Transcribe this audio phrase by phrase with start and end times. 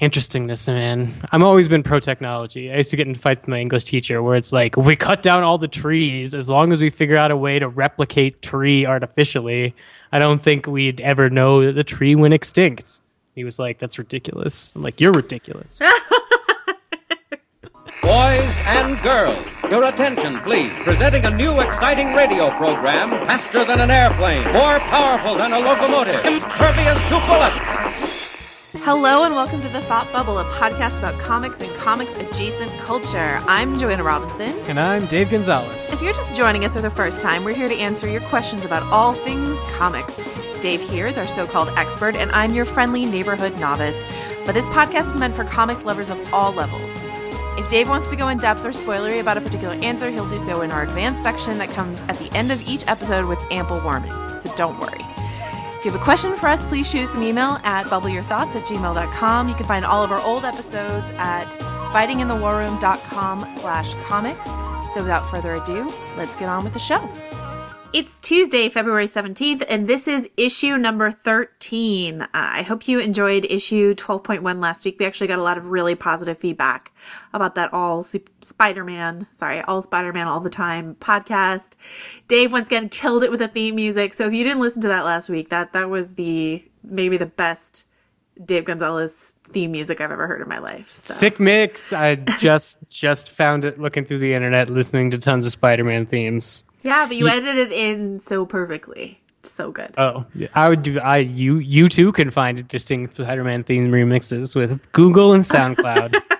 [0.00, 1.14] interestingness, man.
[1.32, 2.72] I'm always been pro technology.
[2.72, 5.22] I used to get in fights with my English teacher where it's like, we cut
[5.22, 8.86] down all the trees, as long as we figure out a way to replicate tree
[8.86, 9.74] artificially,
[10.12, 13.00] I don't think we'd ever know that the tree went extinct.
[13.34, 14.72] He was like, that's ridiculous.
[14.74, 15.80] I'm like, you're ridiculous.
[18.02, 20.72] Boys and girls, your attention, please.
[20.84, 26.24] Presenting a new exciting radio program faster than an airplane, more powerful than a locomotive,
[26.24, 28.05] impervious to bullets.
[28.82, 33.38] Hello and welcome to the Thought Bubble, a podcast about comics and comics adjacent culture.
[33.46, 34.48] I'm Joanna Robinson.
[34.68, 35.92] and I'm Dave Gonzalez.
[35.92, 38.64] If you're just joining us for the first time, we're here to answer your questions
[38.64, 40.16] about all things comics.
[40.60, 44.02] Dave here is our so called expert, and I'm your friendly neighborhood novice.
[44.44, 46.82] But this podcast is meant for comics lovers of all levels.
[47.58, 50.38] If Dave wants to go in depth or spoilery about a particular answer, he'll do
[50.38, 53.80] so in our advanced section that comes at the end of each episode with ample
[53.80, 55.00] warning, so don't worry.
[55.86, 58.66] If you have a question for us, please shoot us an email at bubbleyourthoughts at
[58.66, 59.46] gmail.com.
[59.46, 61.44] You can find all of our old episodes at
[61.92, 64.44] fightinginthewarroom.com slash comics.
[64.92, 67.08] So without further ado, let's get on with the show.
[67.96, 72.20] It's Tuesday, February 17th, and this is issue number 13.
[72.20, 74.98] Uh, I hope you enjoyed issue 12.1 last week.
[75.00, 76.92] We actually got a lot of really positive feedback
[77.32, 78.04] about that all
[78.42, 81.70] Spider Man, sorry, all Spider Man all the time podcast.
[82.28, 84.12] Dave once again killed it with the theme music.
[84.12, 87.24] So if you didn't listen to that last week, that, that was the maybe the
[87.24, 87.86] best
[88.44, 90.90] Dave Gonzalez theme music I've ever heard in my life.
[90.90, 91.14] So.
[91.14, 91.92] Sick mix.
[91.92, 96.64] I just just found it looking through the internet, listening to tons of Spider-Man themes.
[96.86, 99.20] Yeah, but you edited it in so perfectly.
[99.42, 99.94] So good.
[99.98, 100.48] Oh, yeah.
[100.54, 100.98] I would do.
[100.98, 106.20] I you you too can find interesting Spider-Man theme remixes with Google and SoundCloud.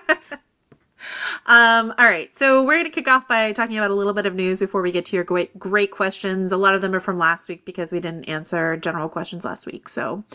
[1.47, 4.25] Um, all right, so we're going to kick off by talking about a little bit
[4.25, 6.51] of news before we get to your great, great questions.
[6.51, 9.65] A lot of them are from last week because we didn't answer general questions last
[9.65, 9.87] week.
[9.87, 10.25] So,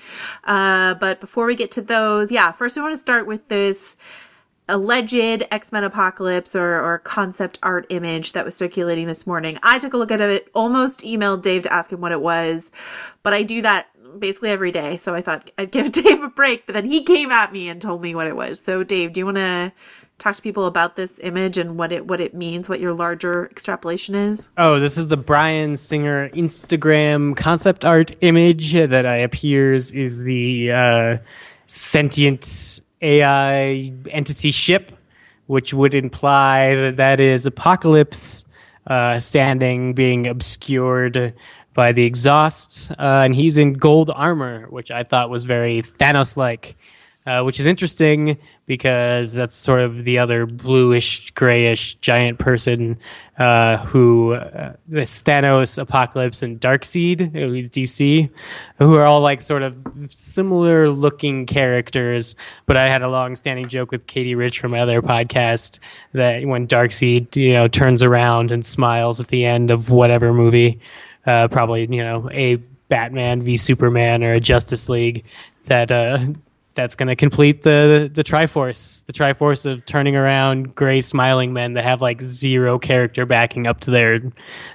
[0.45, 3.99] uh, but before we get to those, yeah, first we want to start with this
[4.69, 9.59] alleged X-Men apocalypse or, or concept art image that was circulating this morning.
[9.63, 12.71] I took a look at it, almost emailed Dave to ask him what it was,
[13.23, 13.89] but I do that
[14.19, 14.97] basically every day.
[14.97, 17.81] So I thought I'd give Dave a break, but then he came at me and
[17.81, 18.61] told me what it was.
[18.61, 19.73] So Dave, do you want to
[20.19, 23.47] talk to people about this image and what it what it means, what your larger
[23.51, 24.49] extrapolation is?
[24.57, 30.71] Oh, this is the Bryan Singer Instagram concept art image that I appears is the
[30.71, 31.19] uh,
[31.67, 34.93] sentient AI entity ship,
[35.47, 38.45] which would imply that that is Apocalypse
[38.87, 41.35] uh, standing, being obscured
[41.75, 46.77] by the exhaust, uh, and he's in gold armor, which I thought was very Thanos-like.
[47.25, 48.37] Uh, which is interesting
[48.67, 52.97] because that's sort of the other bluish, grayish giant person
[53.39, 58.31] uh, who uh, Thanos, Apocalypse, and Darkseid, who's DC,
[58.79, 62.37] who are all like sort of similar looking characters.
[62.67, 65.79] But I had a long standing joke with Katey Rich from my other podcast
[66.13, 70.79] that when Darkseid, you know, turns around and smiles at the end of whatever movie,
[71.27, 72.57] uh, probably you know a
[72.89, 75.25] Batman v Superman or a Justice League,
[75.65, 76.27] that uh,
[76.75, 81.75] that's going to complete the the Triforce, the Triforce of turning around gray smiling men
[81.75, 84.21] that have like zero character backing up to their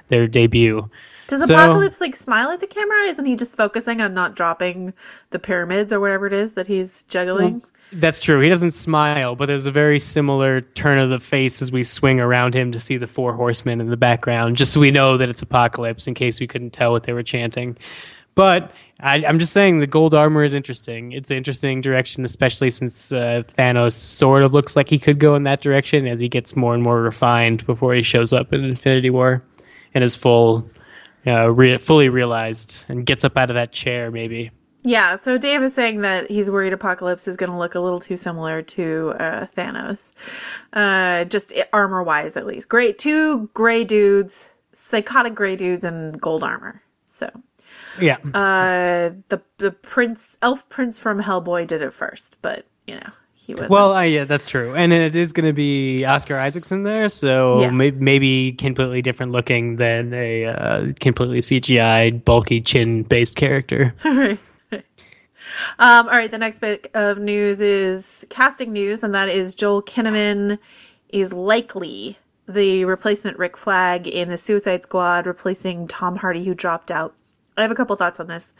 [0.08, 0.88] their debut.
[1.26, 3.02] Does So- Apocalypse like smile at the camera?
[3.08, 4.94] Isn't he just focusing on not dropping
[5.30, 7.62] the pyramids or whatever it is that he's juggling?
[7.92, 8.40] That's true.
[8.40, 12.20] He doesn't smile, but there's a very similar turn of the face as we swing
[12.20, 15.30] around him to see the four horsemen in the background, just so we know that
[15.30, 17.78] it's Apocalypse in case we couldn't tell what they were chanting.
[18.34, 21.12] But I, I'm just saying the gold armor is interesting.
[21.12, 25.36] It's an interesting direction, especially since uh, Thanos sort of looks like he could go
[25.36, 28.64] in that direction as he gets more and more refined before he shows up in
[28.64, 29.42] Infinity War
[29.94, 30.68] and is full,
[31.26, 34.50] uh, re- fully realized and gets up out of that chair, maybe.
[34.82, 38.00] Yeah, so Dave is saying that he's worried Apocalypse is going to look a little
[38.00, 40.12] too similar to uh, Thanos,
[40.72, 42.68] uh, just armor wise at least.
[42.68, 46.82] Great, two gray dudes, psychotic gray dudes in gold armor.
[47.08, 47.30] So
[48.00, 48.16] Yeah.
[48.34, 53.54] uh, the the prince, elf prince from Hellboy did it first, but you know he
[53.54, 56.82] was Well, uh, yeah, that's true, and it is going to be Oscar Isaac's in
[56.82, 57.70] there, so Yeah.
[57.70, 63.94] may- maybe completely different looking than a uh, completely CGI, bulky chin-based character.
[64.04, 64.38] right.
[65.78, 69.82] Um, all right, the next bit of news is casting news, and that is Joel
[69.82, 70.58] Kinnaman
[71.08, 76.90] is likely the replacement Rick Flag in the Suicide Squad, replacing Tom Hardy, who dropped
[76.90, 77.14] out.
[77.58, 78.54] I have a couple thoughts on this.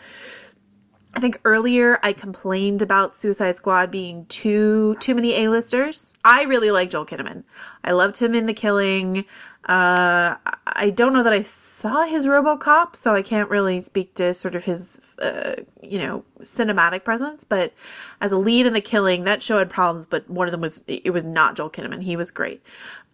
[1.15, 6.12] I think earlier I complained about Suicide Squad being too too many A-listers.
[6.25, 7.45] I really like Joel Kinnaman.
[7.83, 9.25] I loved him in The Killing.
[9.65, 10.37] Uh,
[10.67, 14.55] I don't know that I saw his RoboCop, so I can't really speak to sort
[14.55, 17.45] of his, uh, you know, cinematic presence.
[17.45, 17.75] But
[18.21, 20.85] as a lead in The Killing, that show had problems, but one of them was
[20.87, 22.03] it was not Joel Kinnaman.
[22.03, 22.62] He was great.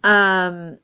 [0.03, 0.77] Um,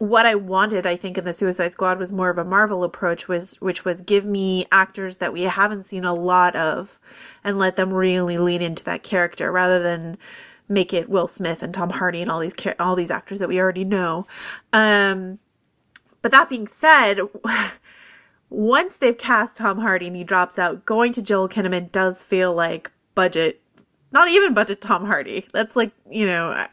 [0.00, 3.28] what I wanted, I think, in the Suicide Squad was more of a Marvel approach,
[3.28, 6.98] was which was give me actors that we haven't seen a lot of,
[7.44, 10.16] and let them really lean into that character rather than
[10.70, 13.60] make it Will Smith and Tom Hardy and all these all these actors that we
[13.60, 14.26] already know.
[14.72, 15.38] Um,
[16.22, 17.18] but that being said,
[18.48, 22.54] once they've cast Tom Hardy and he drops out, going to Joel Kinnaman does feel
[22.54, 23.59] like budget
[24.12, 25.46] not even budget Tom Hardy.
[25.52, 26.66] That's like, you know,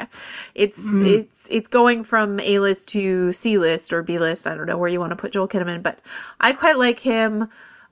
[0.56, 1.08] it's mm.
[1.08, 4.48] it's it's going from A list to C list or B list.
[4.48, 6.00] I don't know where you want to put Joel Kinnaman, but
[6.40, 7.50] I quite like him.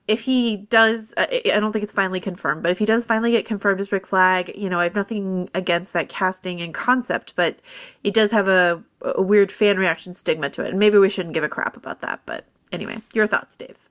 [0.08, 3.44] If he does, I don't think it's finally confirmed, but if he does finally get
[3.44, 7.58] confirmed as Rick Flag, you know, I have nothing against that casting and concept, but
[8.04, 11.34] it does have a, a weird fan reaction stigma to it, and maybe we shouldn't
[11.34, 12.20] give a crap about that.
[12.28, 13.85] But anyway, your thoughts, Dave?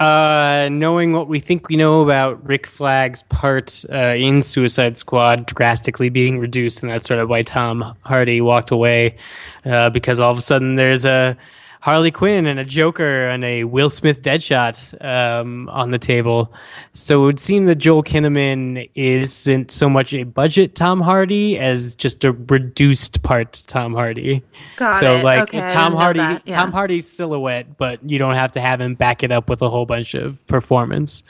[0.00, 5.46] Uh, knowing what we think we know about Rick Flag's part uh, in Suicide Squad
[5.46, 9.16] drastically being reduced, and that's sort of why Tom Hardy walked away,
[9.64, 11.36] uh, because all of a sudden there's a
[11.82, 16.52] Harley Quinn and a Joker and a Will Smith Deadshot um, on the table.
[16.92, 21.96] So it would seem that Joel Kinnaman isn't so much a budget Tom Hardy as
[21.96, 24.44] just a reduced part Tom Hardy.
[24.76, 25.24] Got so it.
[25.24, 26.38] like okay, Tom Hardy, yeah.
[26.50, 29.68] Tom Hardy's silhouette, but you don't have to have him back it up with a
[29.68, 31.24] whole bunch of performance.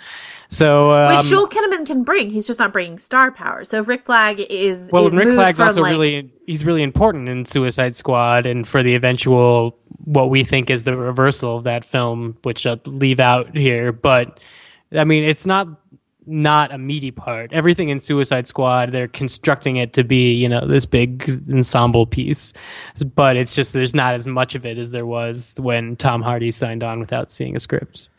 [0.53, 2.29] So, um, which Joel Kinnaman can bring.
[2.29, 3.65] He's just not bringing star power.
[3.65, 7.47] So Rick Flag is well, is Rick Flag's also like, really he's really important in
[7.47, 12.37] Suicide Squad and for the eventual what we think is the reversal of that film,
[12.43, 13.93] which I'll leave out here.
[13.93, 14.41] But
[14.93, 15.69] I mean, it's not
[16.27, 17.51] not a meaty part.
[17.55, 22.53] Everything in Suicide Squad, they're constructing it to be, you know, this big ensemble piece.
[23.15, 26.51] But it's just there's not as much of it as there was when Tom Hardy
[26.51, 28.11] signed on without seeing a script.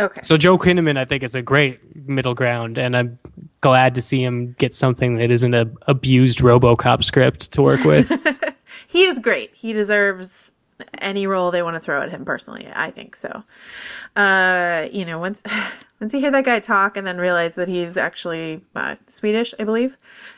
[0.00, 0.22] Okay.
[0.22, 3.18] So Joe Kinnaman, I think, is a great middle ground, and I'm
[3.60, 8.10] glad to see him get something that isn't a abused RoboCop script to work with.
[8.86, 9.50] he is great.
[9.54, 10.50] He deserves
[10.98, 12.24] any role they want to throw at him.
[12.24, 13.44] Personally, I think so.
[14.16, 15.42] Uh, you know, once
[16.00, 19.64] once you hear that guy talk and then realize that he's actually uh, Swedish, I
[19.64, 19.96] believe,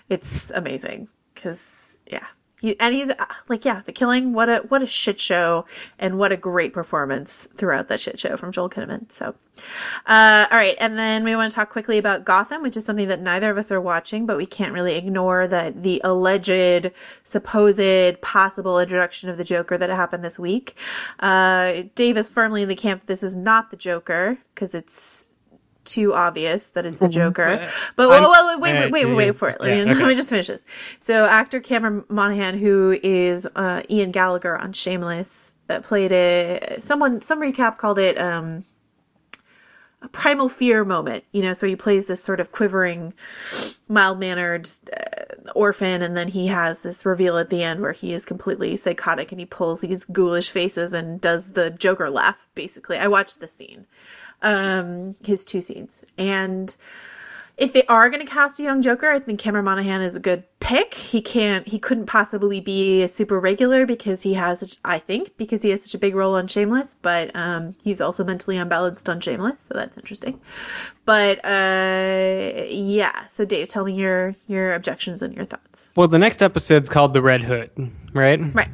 [0.09, 1.09] it's amazing.
[1.35, 2.27] Because yeah,
[2.63, 4.33] he, and he's uh, like, yeah, the killing.
[4.33, 5.67] What a what a shit show,
[5.99, 9.11] and what a great performance throughout that shit show from Joel Kinnaman.
[9.11, 9.35] So,
[10.07, 13.09] uh, all right, and then we want to talk quickly about Gotham, which is something
[13.09, 16.93] that neither of us are watching, but we can't really ignore that the alleged,
[17.25, 20.77] supposed, possible introduction of the Joker that happened this week.
[21.19, 25.27] Uh, Dave is firmly in the camp this is not the Joker because it's
[25.85, 27.71] too obvious that it's the Joker.
[27.97, 29.61] But wait, wait, wait, wait, wait, wait, wait for it.
[29.61, 29.95] Let me, okay.
[30.01, 30.65] let me just finish this.
[31.01, 37.21] So actor Cameron Monaghan, who is uh, Ian Gallagher on Shameless, uh, played a someone.
[37.21, 38.65] Some recap called it um,
[40.03, 41.25] a primal fear moment.
[41.33, 43.15] You know, so he plays this sort of quivering,
[43.89, 48.13] mild mannered uh, orphan, and then he has this reveal at the end where he
[48.13, 52.47] is completely psychotic and he pulls these ghoulish faces and does the Joker laugh.
[52.55, 53.87] Basically, I watched the scene
[54.43, 56.05] um, his two scenes.
[56.19, 56.75] And
[57.59, 60.21] if they are going to cast a young Joker, I think Cameron Monaghan is a
[60.21, 60.95] good pick.
[60.95, 65.63] He can't, he couldn't possibly be a super regular because he has, I think, because
[65.63, 69.21] he has such a big role on Shameless, but um, he's also mentally unbalanced on
[69.21, 70.41] Shameless, so that's interesting.
[71.05, 75.91] But uh, yeah, so Dave, tell me your your objections and your thoughts.
[75.95, 77.71] well, the next episode's called The Red Hood,
[78.15, 78.41] right?
[78.55, 78.69] Right.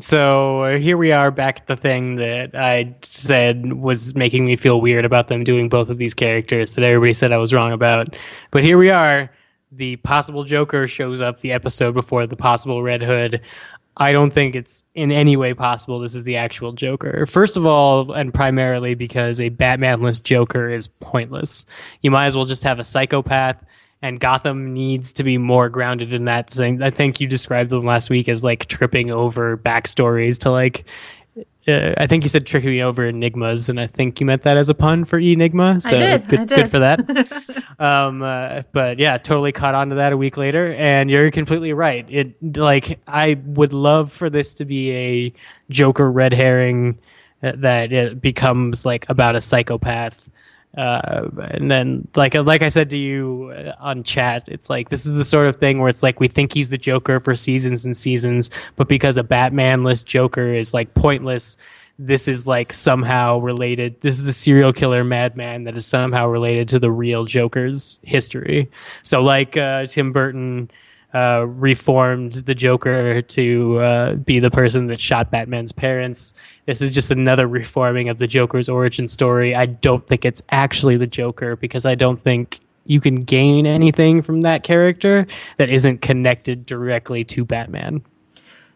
[0.00, 4.56] So uh, here we are back at the thing that I said was making me
[4.56, 7.70] feel weird about them doing both of these characters that everybody said I was wrong
[7.70, 8.16] about.
[8.50, 9.30] But here we are.
[9.72, 13.42] The possible Joker shows up the episode before the possible Red Hood.
[13.98, 17.26] I don't think it's in any way possible this is the actual Joker.
[17.26, 21.66] First of all, and primarily because a Batmanless Joker is pointless.
[22.00, 23.62] You might as well just have a psychopath
[24.02, 26.82] and Gotham needs to be more grounded in that thing.
[26.82, 30.84] I think you described them last week as like tripping over backstories to like.
[31.68, 34.70] Uh, I think you said tripping over enigmas, and I think you meant that as
[34.70, 35.78] a pun for enigma.
[35.78, 36.56] So did, good, I did.
[36.56, 37.64] good for that.
[37.78, 41.74] um, uh, but yeah, totally caught on to that a week later, and you're completely
[41.74, 42.06] right.
[42.08, 45.32] It like I would love for this to be a
[45.68, 46.98] Joker red herring
[47.42, 50.30] uh, that it becomes like about a psychopath
[50.76, 55.04] uh, and then like like I said to you uh, on chat, it's like this
[55.04, 57.84] is the sort of thing where it's like we think he's the Joker for seasons
[57.84, 61.56] and seasons, but because a Batmanless Joker is like pointless,
[61.98, 64.00] this is like somehow related.
[64.00, 68.70] This is a serial killer madman that is somehow related to the real Joker's history.
[69.02, 70.70] So like uh, Tim Burton.
[71.14, 76.34] Uh, reformed the Joker to uh, be the person that shot Batman's parents.
[76.66, 79.54] This is just another reforming of the Joker's origin story.
[79.54, 84.22] I don't think it's actually the Joker because I don't think you can gain anything
[84.22, 85.26] from that character
[85.56, 88.02] that isn't connected directly to Batman.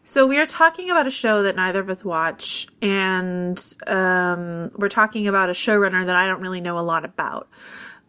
[0.06, 4.90] So we are talking about a show that neither of us watch, and um, we're
[4.90, 7.48] talking about a showrunner that I don't really know a lot about.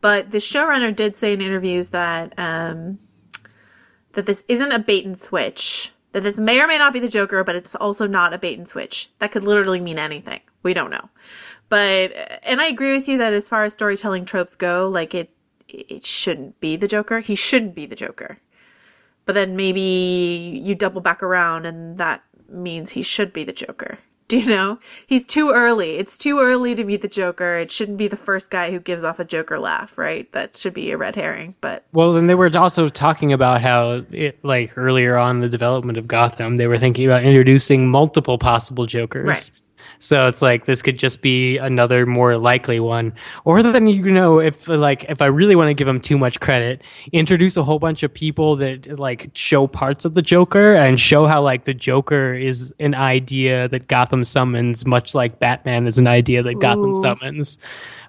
[0.01, 2.99] But the showrunner did say in interviews that um,
[4.15, 5.91] that this isn't a bait and switch.
[6.11, 8.57] That this may or may not be the Joker, but it's also not a bait
[8.57, 9.11] and switch.
[9.19, 10.39] That could literally mean anything.
[10.63, 11.09] We don't know.
[11.69, 15.29] But and I agree with you that as far as storytelling tropes go, like it
[15.67, 17.19] it shouldn't be the Joker.
[17.19, 18.39] He shouldn't be the Joker.
[19.25, 23.97] But then maybe you double back around and that means he should be the Joker.
[24.27, 24.79] Do you know?
[25.05, 25.97] He's too early.
[25.97, 27.57] It's too early to be the Joker.
[27.57, 30.31] It shouldn't be the first guy who gives off a Joker laugh, right?
[30.31, 31.53] That should be a red herring.
[31.61, 35.99] But well, then they were also talking about how, it, like earlier on the development
[35.99, 39.27] of Gotham, they were thinking about introducing multiple possible Jokers.
[39.27, 39.51] Right.
[39.99, 43.13] So it's like this could just be another more likely one.
[43.43, 46.39] Or then you know, if like if I really want to give him too much
[46.39, 50.99] credit, introduce a whole bunch of people that like show parts of the Joker and
[50.99, 55.99] show how like the Joker is an idea that Gotham summons, much like Batman is
[55.99, 57.01] an idea that Gotham Ooh.
[57.01, 57.57] summons.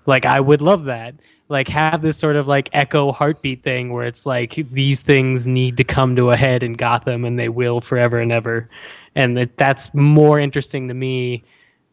[0.07, 1.15] Like I would love that.
[1.49, 5.77] Like have this sort of like echo heartbeat thing where it's like these things need
[5.77, 8.69] to come to a head in Gotham and they will forever and ever.
[9.15, 11.45] And that, that's more interesting to me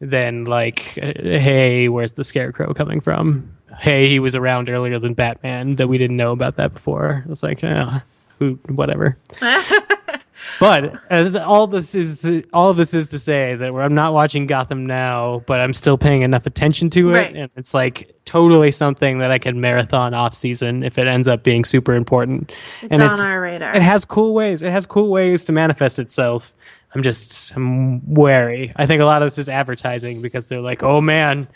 [0.10, 3.50] than like, hey, where's the scarecrow coming from?
[3.79, 5.75] Hey, he was around earlier than Batman.
[5.77, 7.25] That we didn't know about that before.
[7.29, 8.00] It's like, uh,
[8.39, 9.17] who, whatever.
[10.60, 14.45] but uh, all this is all of this is to say that I'm not watching
[14.45, 17.36] Gotham now, but I'm still paying enough attention to it, Right.
[17.36, 21.43] and it's like totally something that I can marathon off season if it ends up
[21.43, 22.51] being super important.
[22.81, 23.74] it's and on it's our radar.
[23.75, 24.62] it has cool ways.
[24.62, 26.53] It has cool ways to manifest itself.
[26.95, 28.71] I'm just I'm wary.
[28.75, 31.47] I think a lot of this is advertising because they're like, oh man,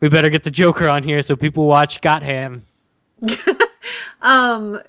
[0.00, 2.66] we better get the Joker on here so people watch Gotham.
[4.22, 4.80] Um,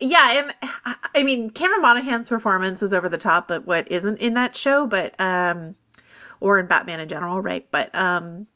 [0.00, 0.54] yeah, and
[1.14, 4.86] I- mean, Cameron Monaghan's performance was over the top, but what isn't in that show,
[4.86, 5.76] but um,
[6.40, 7.66] or in Batman in general, right?
[7.70, 8.46] But um,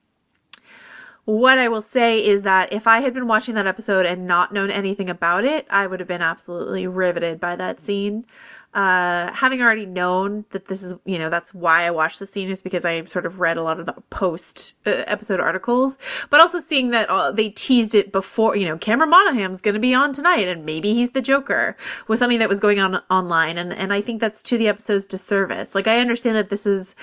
[1.25, 4.53] what I will say is that if I had been watching that episode and not
[4.53, 8.27] known anything about it, I would have been absolutely riveted by that scene.
[8.73, 12.51] Uh, having already known that this is, you know, that's why I watched the scene
[12.51, 15.99] is because I sort of read a lot of the post uh, episode articles,
[16.31, 19.81] but also seeing that uh, they teased it before, you know, Cameron Monaghan's going to
[19.81, 23.59] be on tonight and maybe he's the Joker was something that was going on online.
[23.59, 25.75] And, and I think that's to the episode's disservice.
[25.75, 26.95] Like, I understand that this is,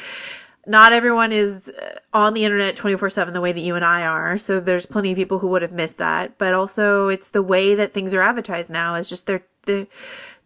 [0.65, 4.03] not everyone is uh, on the internet 24 7 the way that you and I
[4.03, 4.37] are.
[4.37, 6.37] So there's plenty of people who would have missed that.
[6.37, 9.87] But also, it's the way that things are advertised now is just they're, they're,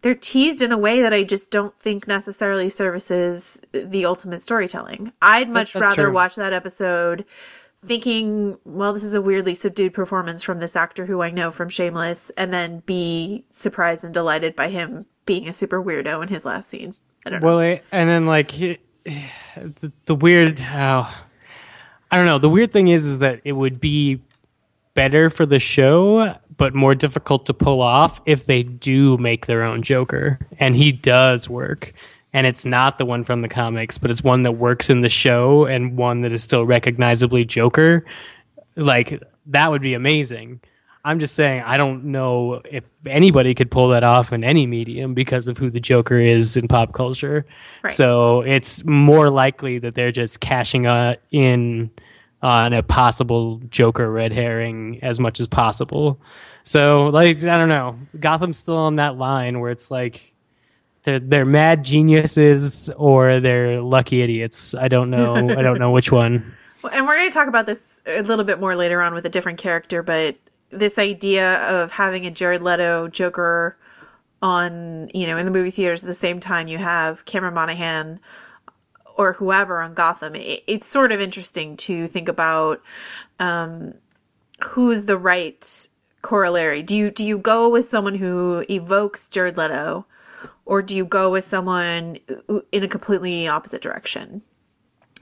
[0.02, 5.12] they're teased in a way that I just don't think necessarily services the ultimate storytelling.
[5.22, 6.12] I'd much that's rather true.
[6.12, 7.24] watch that episode
[7.84, 11.68] thinking, well, this is a weirdly subdued performance from this actor who I know from
[11.68, 16.44] Shameless, and then be surprised and delighted by him being a super weirdo in his
[16.44, 16.94] last scene.
[17.26, 17.46] I don't know.
[17.46, 21.24] Well, eh, and then like he- the, the weird, oh,
[22.10, 22.38] I don't know.
[22.38, 24.20] The weird thing is, is that it would be
[24.94, 29.64] better for the show, but more difficult to pull off if they do make their
[29.64, 31.92] own Joker, and he does work.
[32.32, 35.08] And it's not the one from the comics, but it's one that works in the
[35.08, 38.06] show and one that is still recognizably Joker.
[38.76, 40.60] Like that would be amazing.
[41.04, 45.14] I'm just saying I don't know if anybody could pull that off in any medium
[45.14, 47.44] because of who the Joker is in pop culture.
[47.82, 47.92] Right.
[47.92, 51.90] So it's more likely that they're just cashing uh, in
[52.42, 56.18] Uh, on a possible Joker red herring as much as possible.
[56.64, 60.32] So like I don't know, Gotham's still on that line where it's like
[61.04, 64.74] they're they're mad geniuses or they're lucky idiots.
[64.74, 65.34] I don't know.
[65.36, 66.54] I don't know which one.
[66.82, 69.24] Well, and we're going to talk about this a little bit more later on with
[69.24, 70.34] a different character, but
[70.70, 73.76] this idea of having a Jared Leto Joker
[74.42, 78.18] on, you know, in the movie theaters at the same time you have Cameron Monaghan
[79.16, 82.82] or whoever on Gotham, it, it's sort of interesting to think about
[83.38, 83.94] um,
[84.64, 85.88] who's the right
[86.22, 86.82] corollary.
[86.82, 90.06] Do you do you go with someone who evokes Jared Leto,
[90.64, 92.18] or do you go with someone
[92.70, 94.42] in a completely opposite direction?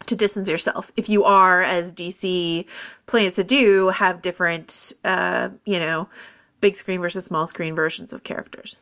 [0.07, 0.91] to distance yourself.
[0.97, 2.65] If you are, as DC
[3.07, 6.09] plans to do, have different, uh, you know,
[6.61, 8.77] big screen versus small screen versions of characters.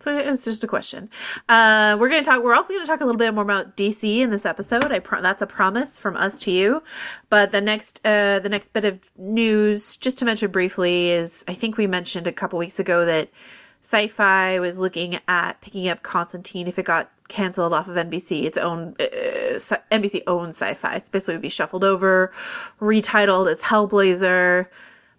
[0.00, 1.10] So, it's just a question.
[1.48, 3.76] Uh, we're going to talk, we're also going to talk a little bit more about
[3.76, 4.90] DC in this episode.
[4.90, 6.82] I pro- that's a promise from us to you.
[7.28, 11.54] But the next, uh, the next bit of news, just to mention briefly, is I
[11.54, 13.30] think we mentioned a couple weeks ago that
[13.82, 18.44] Sci-Fi was looking at picking up Constantine if it got canceled off of NBC.
[18.44, 19.04] Its own uh,
[19.90, 20.98] NBC owns Sci-Fi.
[20.98, 22.32] So basically, would be shuffled over,
[22.80, 24.66] retitled as Hellblazer.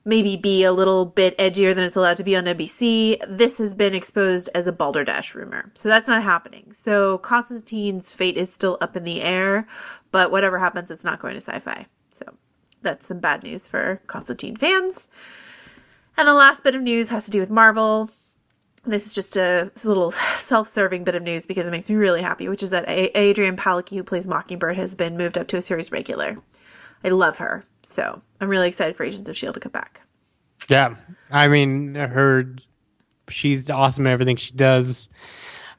[0.03, 3.19] Maybe be a little bit edgier than it's allowed to be on NBC.
[3.27, 5.71] This has been exposed as a balderdash rumor.
[5.75, 6.71] So that's not happening.
[6.73, 9.67] So Constantine's fate is still up in the air,
[10.09, 11.85] but whatever happens, it's not going to sci fi.
[12.11, 12.25] So
[12.81, 15.07] that's some bad news for Constantine fans.
[16.17, 18.09] And the last bit of news has to do with Marvel.
[18.83, 22.47] This is just a, little self-serving bit of news because it makes me really happy,
[22.47, 25.61] which is that a- Adrianne Palicki, who plays Mockingbird, has been moved up to a
[25.61, 26.37] series regular.
[27.03, 30.01] I love her, so I'm really excited for Agents of Shield to come back.
[30.69, 30.95] Yeah,
[31.29, 32.55] I mean, her,
[33.29, 35.09] she's awesome at everything she does.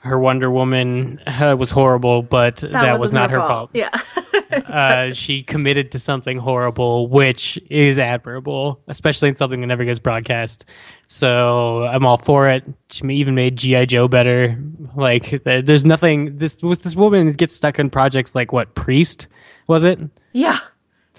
[0.01, 3.71] Her Wonder Woman uh, was horrible, but that, was wasn't her fault.
[3.73, 4.01] Yeah.
[4.53, 10.01] uh, she committed to something horrible, which is admirable, especially in something that never gets
[10.01, 10.65] broadcast.
[11.07, 12.65] So I'm all for it.
[12.91, 14.61] She even made GI Joe better.
[14.97, 16.37] Like, there's nothing.
[16.37, 19.29] This this woman gets stuck in projects like what Priest
[19.69, 20.01] was it?
[20.33, 20.59] yeah.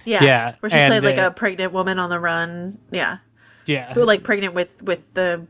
[0.06, 0.24] Yeah.
[0.24, 2.78] Yeah, Where she and, played like uh, a pregnant woman on the run.
[2.92, 3.18] Yeah.
[3.66, 5.48] Yeah, Who like pregnant with with the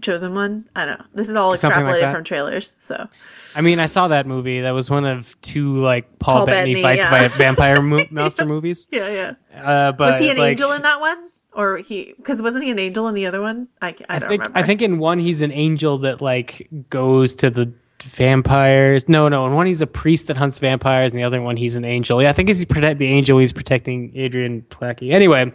[0.00, 0.68] chosen one.
[0.76, 1.04] I don't know.
[1.14, 2.72] This is all Something like extrapolated from trailers.
[2.78, 3.08] So
[3.54, 4.60] I mean, I saw that movie.
[4.60, 7.28] That was one of two like Paul, Paul Bettany, Bettany, fights yeah.
[7.28, 8.88] by vampire mo- monster movies.
[8.90, 9.08] yeah,
[9.52, 9.60] yeah.
[9.60, 12.14] Uh, but Was he an like, angel in that one, or he?
[12.16, 13.68] Because wasn't he an angel in the other one?
[13.82, 14.58] I, I I don't think remember.
[14.58, 17.72] I think in one he's an angel that like goes to the
[18.04, 19.08] vampires.
[19.08, 21.76] No, no, in one he's a priest that hunts vampires, and the other one he's
[21.76, 22.22] an angel.
[22.22, 23.38] Yeah, I think he's protect the angel.
[23.38, 25.12] He's protecting Adrianne Palicki.
[25.12, 25.52] Anyway,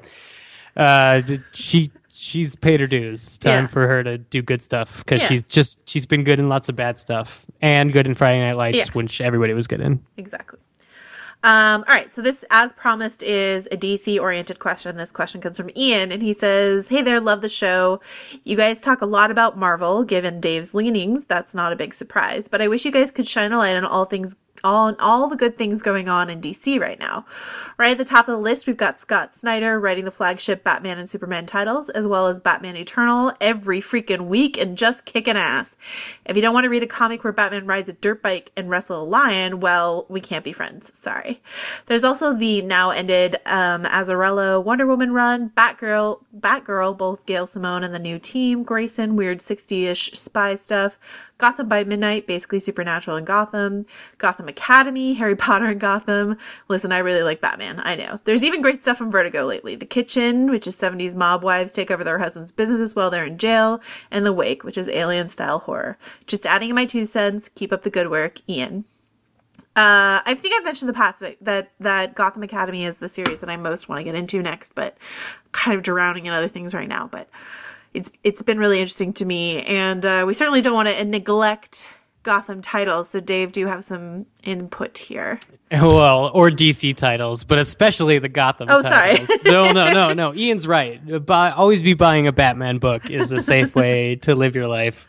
[0.77, 1.22] uh,
[1.53, 3.38] she she's paid her dues.
[3.38, 3.68] Time Yeah.
[3.68, 5.27] for her to do good stuff because Yeah.
[5.29, 8.58] she's just she's been good in lots of bad stuff and good in Friday Night
[8.58, 8.94] Lights, Yeah.
[8.94, 10.01] which everybody was good in.
[10.18, 10.60] exactly.
[11.41, 14.98] Um, all right, so this, as promised, is a DC oriented question.
[14.98, 18.01] This question comes from Ian, and he says, Hey there, love the show.
[18.43, 21.24] You guys talk a lot about Marvel, given Dave's leanings.
[21.25, 23.86] That's not a big surprise, but I wish you guys could shine a light on
[23.86, 27.25] all things, on all the good things going on in DC right now.
[27.78, 30.98] Right at the top of the list, we've got Scott Snyder writing the flagship Batman
[30.98, 35.78] and Superman titles, as well as Batman Eternal every freaking week and just kicking ass.
[36.25, 38.70] If you don't want to read a comic where Batman rides a dirt bike and
[38.70, 40.92] wrestle a lion, well, we can't be friends.
[40.94, 41.42] Sorry.
[41.86, 47.83] There's also the now ended um, Azzarello Wonder Woman run, Batgirl, Batgirl, both Gail Simone
[47.83, 50.98] and the new team, Grayson, weird 60-ish spy stuff,
[51.40, 53.86] Gotham by Midnight, basically Supernatural in Gotham,
[54.18, 56.38] Gotham Academy, Harry Potter in Gotham.
[56.68, 57.82] Listen, I really like Batman.
[57.84, 58.20] I know.
[58.25, 59.75] There's even great stuff from Vertigo lately.
[59.75, 63.38] The Kitchen, which is 70s mob wives take over their husband's businesses while they're in
[63.38, 63.80] jail,
[64.12, 65.98] and The Wake, which is alien style horror.
[66.28, 67.50] Just adding in my two cents.
[67.56, 68.84] Keep up the good work, Ian.
[69.75, 73.40] Uh, I think I've mentioned the past that, that that Gotham Academy is the series
[73.40, 74.98] that I most want to get into next, but
[75.54, 77.08] kind of drowning in other things right now.
[77.10, 77.30] But
[77.94, 81.90] it's it's been really interesting to me, and uh, we certainly don't want to neglect
[82.24, 83.10] Gotham titles.
[83.10, 85.40] So, Dave, do you have some input here?
[85.72, 89.24] Well, or DC titles, but especially the Gotham Oh, sorry.
[89.46, 90.34] no, no, no, no.
[90.34, 91.00] Ian's right.
[91.28, 95.08] Buy, always be buying a Batman book is a safe way to live your life.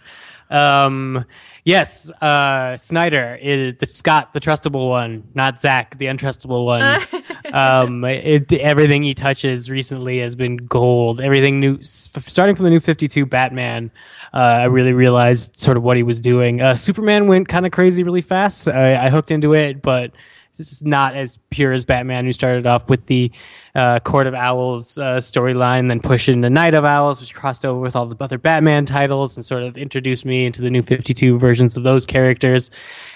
[0.50, 1.24] Um,
[1.64, 7.06] yes, uh, Snyder is the Scott, the trustable one, not Zach, the untrustable one.
[7.52, 11.20] um, it, everything he touches recently has been gold.
[11.20, 13.90] Everything new, starting from the new 52 Batman.
[14.34, 16.60] Uh, I really realized sort of what he was doing.
[16.60, 18.68] Uh, Superman went kind of crazy really fast.
[18.68, 20.12] I, I hooked into it, but
[20.61, 23.33] this is not as pure as Batman, who started off with the
[23.75, 27.81] uh, Court of Owls uh, storyline, then pushed into Night of Owls, which crossed over
[27.81, 31.38] with all the other Batman titles and sort of introduced me into the new 52
[31.38, 32.70] versions of those characters.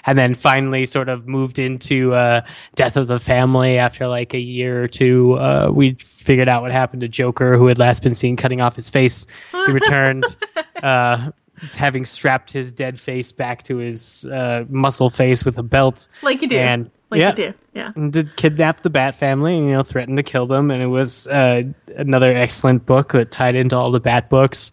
[0.07, 2.41] And then finally sort of moved into uh,
[2.73, 5.33] Death of the Family after like a year or two.
[5.33, 8.75] Uh, we figured out what happened to Joker, who had last been seen cutting off
[8.75, 9.27] his face.
[9.51, 10.23] He returned.
[10.83, 11.29] uh,
[11.73, 16.41] having strapped his dead face back to his uh, muscle face with a belt Like
[16.41, 16.57] you do.
[16.57, 17.29] And- like yeah.
[17.29, 17.53] you do.
[17.73, 17.91] Yeah.
[17.95, 20.71] and did kidnap the Bat family and you know threatened to kill them.
[20.71, 21.63] And it was uh,
[21.95, 24.71] another excellent book that tied into all the Bat books.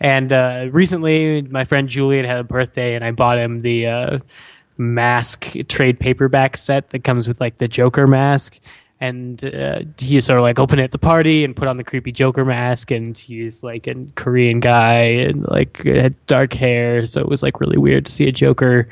[0.00, 4.18] And uh, recently, my friend Julian had a birthday, and I bought him the uh,
[4.76, 8.60] mask trade paperback set that comes with like the Joker mask.
[9.00, 11.84] And uh, he sort of like opened it at the party and put on the
[11.84, 12.90] creepy Joker mask.
[12.90, 17.60] And he's like a Korean guy and like had dark hair, so it was like
[17.60, 18.88] really weird to see a Joker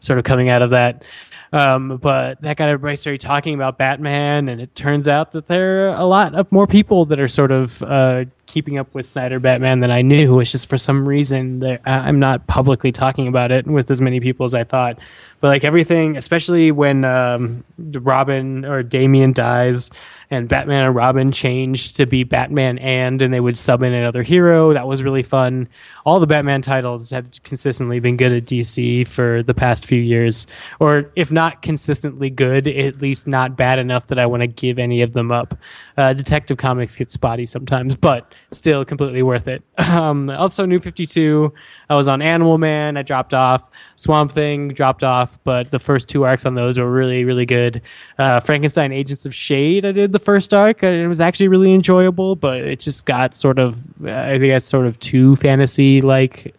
[0.00, 1.04] sort of coming out of that.
[1.52, 5.88] Um, but that got everybody started talking about Batman, and it turns out that there
[5.88, 9.38] are a lot of more people that are sort of uh, keeping up with Snyder
[9.38, 10.40] Batman that I knew.
[10.40, 14.18] It's just for some reason that I'm not publicly talking about it with as many
[14.18, 14.98] people as I thought.
[15.40, 19.90] But like everything, especially when um, Robin or Damian dies,
[20.30, 24.22] and Batman and Robin changed to be Batman and, and they would sub in another
[24.22, 24.72] hero.
[24.72, 25.68] That was really fun.
[26.04, 30.46] All the Batman titles have consistently been good at DC for the past few years,
[30.80, 34.78] or if not consistently good, at least not bad enough that I want to give
[34.78, 35.54] any of them up.
[35.96, 39.62] Uh, Detective Comics gets spotty sometimes, but still completely worth it.
[39.88, 41.52] Um, also, New 52,
[41.88, 43.68] I was on Animal Man, I dropped off.
[43.96, 47.80] Swamp Thing dropped off, but the first two arcs on those were really, really good.
[48.18, 51.72] Uh, Frankenstein Agents of Shade, I did the first arc, and it was actually really
[51.72, 56.54] enjoyable, but it just got sort of, I guess, sort of too fantasy like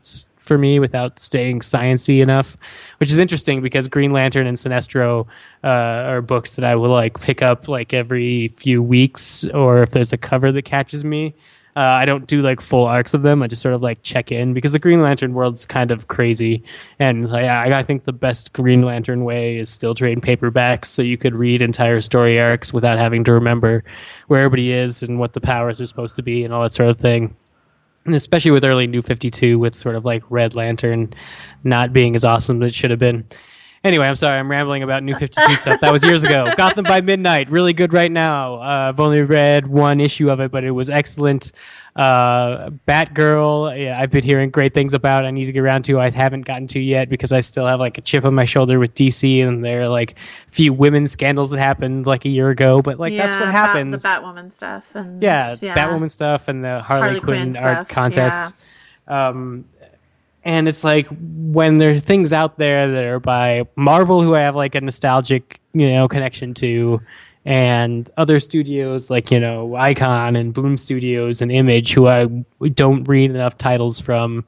[0.50, 2.58] for me without staying sciency enough,
[2.98, 5.28] which is interesting because Green Lantern and Sinestro
[5.64, 9.92] uh, are books that I will like pick up like every few weeks, or if
[9.92, 11.36] there's a cover that catches me.
[11.76, 13.42] Uh, I don't do like full arcs of them.
[13.44, 16.64] I just sort of like check in because the Green Lantern world's kind of crazy,
[17.00, 21.18] and like, I, think the best Green Lantern way is still trade paperbacks, so you
[21.18, 23.84] could read entire story arcs without having to remember
[24.28, 26.90] where everybody is and what the powers are supposed to be and all that sort
[26.90, 27.36] of thing
[28.06, 31.14] and especially with early New 52 with sort of like Red Lantern
[31.64, 33.26] not being as awesome as it should have been.
[33.84, 35.80] Anyway, I'm sorry, I'm rambling about New 52 stuff.
[35.80, 36.52] That was years ago.
[36.58, 38.56] Gotham by Midnight, really good right now.
[38.56, 41.54] Uh, I've only read one issue of it, but it was excellent.
[41.96, 45.26] Uh, Batgirl, yeah, I've been hearing great things about.
[45.26, 46.00] I need to get around to.
[46.00, 48.80] I haven't gotten to yet because I still have like a chip on my shoulder
[48.80, 50.16] with DC, and there are like
[50.48, 52.82] few women scandals that happened like a year ago.
[52.82, 54.04] But like that's what Bat- happens.
[54.04, 58.56] the Batwoman stuff and yeah, Batwoman stuff and the Harley, Harley Quinn, Quinn art contest.
[59.08, 59.66] Um,
[60.50, 64.40] and it's like when there are things out there that are by Marvel who I
[64.40, 67.02] have like a nostalgic, you know, connection to,
[67.46, 72.26] and other studios like you know Icon and Boom Studios and Image who I
[72.74, 74.44] don't read enough titles from.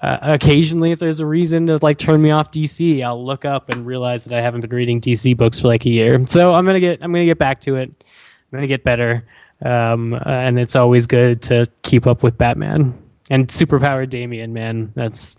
[0.00, 3.68] Uh, occasionally, if there's a reason to like turn me off DC, I'll look up
[3.68, 6.26] and realize that I haven't been reading DC books for like a year.
[6.26, 7.90] So I'm gonna get I'm gonna get back to it.
[7.90, 9.26] I'm gonna get better.
[9.62, 12.98] Um, uh, and it's always good to keep up with Batman
[13.30, 14.52] and superpowered Damian.
[14.52, 15.38] Man, that's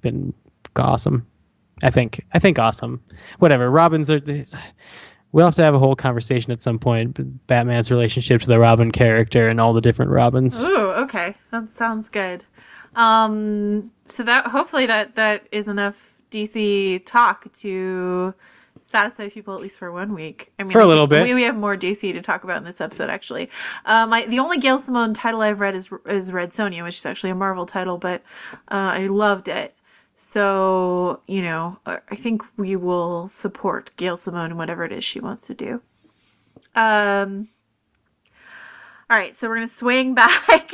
[0.00, 0.34] been
[0.76, 1.26] awesome.
[1.82, 2.24] I think.
[2.32, 3.02] I think awesome.
[3.38, 3.70] Whatever.
[3.70, 4.20] Robins are.
[5.32, 7.46] We'll have to have a whole conversation at some point.
[7.48, 10.62] Batman's relationship to the Robin character and all the different Robins.
[10.62, 12.44] Ooh, okay, that sounds good.
[12.94, 15.96] Um, so that hopefully that that is enough
[16.30, 18.32] DC talk to
[18.94, 20.52] satisfy people at least for one week.
[20.56, 21.24] I mean, For a little bit.
[21.24, 23.50] We, we have more DC to talk about in this episode, actually.
[23.86, 27.04] Um, I, the only Gail Simone title I've read is is Red Sonja, which is
[27.04, 28.22] actually a Marvel title, but
[28.70, 29.74] uh, I loved it.
[30.14, 35.18] So you know, I think we will support Gail Simone in whatever it is she
[35.18, 35.82] wants to do.
[36.76, 37.48] Um.
[39.10, 40.70] All right, so we're gonna swing back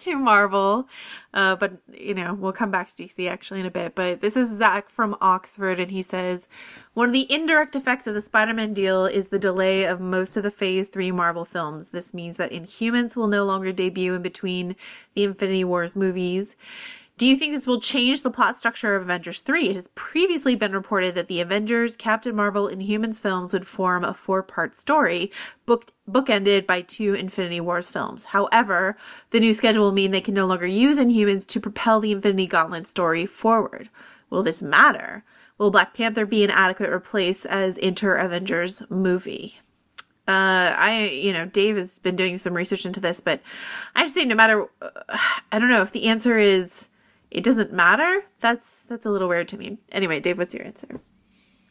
[0.00, 0.88] to Marvel,
[1.32, 3.94] uh, but you know we'll come back to DC actually in a bit.
[3.94, 6.48] But this is Zach from Oxford, and he says
[6.94, 10.42] one of the indirect effects of the Spider-Man deal is the delay of most of
[10.42, 11.88] the Phase Three Marvel films.
[11.88, 14.76] This means that Inhumans will no longer debut in between
[15.14, 16.56] the Infinity Wars movies.
[17.20, 19.68] Do you think this will change the plot structure of Avengers 3?
[19.68, 24.14] It has previously been reported that the Avengers, Captain Marvel, Inhumans films would form a
[24.14, 25.30] four part story,
[25.66, 28.24] booked, bookended by two Infinity Wars films.
[28.24, 28.96] However,
[29.32, 32.46] the new schedule will mean they can no longer use Inhumans to propel the Infinity
[32.46, 33.90] Gauntlet story forward.
[34.30, 35.22] Will this matter?
[35.58, 39.58] Will Black Panther be an adequate replace as inter Avengers movie?
[40.26, 43.40] uh, I, you know, Dave has been doing some research into this, but
[43.94, 45.18] I just say no matter, uh,
[45.50, 46.88] I don't know if the answer is
[47.30, 48.22] it doesn't matter.
[48.40, 49.78] That's that's a little weird to me.
[49.92, 51.00] Anyway, Dave, what's your answer?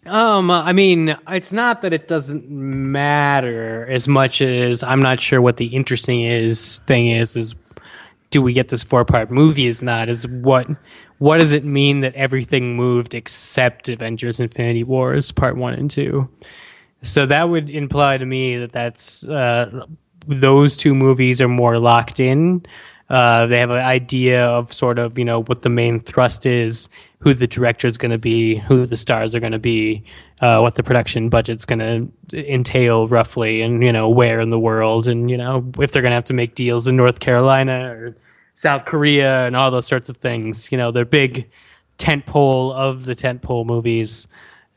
[0.06, 5.41] Um, I mean, it's not that it doesn't matter as much as I'm not sure
[5.41, 7.54] what the interesting is thing is is
[8.30, 10.67] do we get this four part movie is not is what
[11.17, 16.30] what does it mean that everything moved except Avengers Infinity Wars part 1 and 2.
[17.02, 19.86] So that would imply to me that that's uh
[20.28, 22.65] those two movies are more locked in.
[23.10, 26.89] Uh, they have an idea of sort of you know what the main thrust is,
[27.19, 30.04] who the director is going to be, who the stars are going to be,
[30.41, 34.60] uh, what the production budget's going to entail roughly, and you know where in the
[34.60, 37.93] world, and you know if they're going to have to make deals in North Carolina
[37.93, 38.15] or
[38.60, 40.69] South Korea and all those sorts of things.
[40.69, 41.50] You know, they're big
[41.98, 44.28] tent pole of the tent pole movies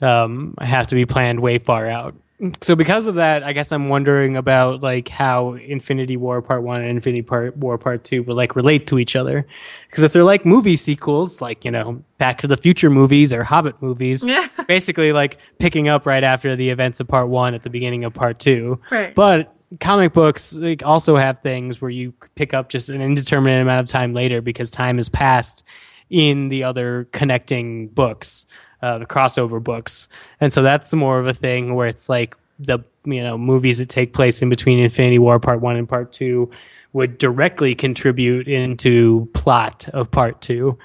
[0.00, 2.14] um, have to be planned way far out.
[2.60, 6.80] So because of that, I guess I'm wondering about like how Infinity War Part One
[6.80, 9.46] and Infinity Part War Part Two will like relate to each other.
[9.88, 13.44] Because if they're like movie sequels, like you know Back to the Future movies or
[13.44, 14.48] Hobbit movies, Yeah.
[14.68, 18.12] basically like picking up right after the events of Part One at the beginning of
[18.12, 18.80] Part Two.
[18.90, 19.14] Right.
[19.14, 23.80] But comic books like, also have things where you pick up just an indeterminate amount
[23.80, 25.62] of time later because time has passed
[26.10, 28.44] in the other connecting books,
[28.82, 30.08] uh, the crossover books,
[30.40, 33.88] and so that's more of a thing where it's like the you know movies that
[33.88, 36.50] take place in between Infinity War Part One and Part Two
[36.92, 40.78] would directly contribute into plot of Part Two.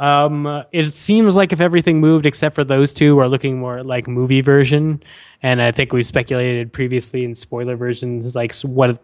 [0.00, 4.08] Um, it seems like if everything moved except for those two we're looking more like
[4.08, 5.02] movie version,
[5.42, 9.00] and I think we've speculated previously in spoiler versions like what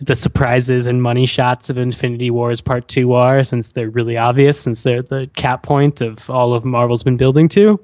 [0.00, 4.58] the surprises and money shots of Infinity Wars Part Two are, since they're really obvious,
[4.58, 7.78] since they're the cap point of all of Marvel's been building to.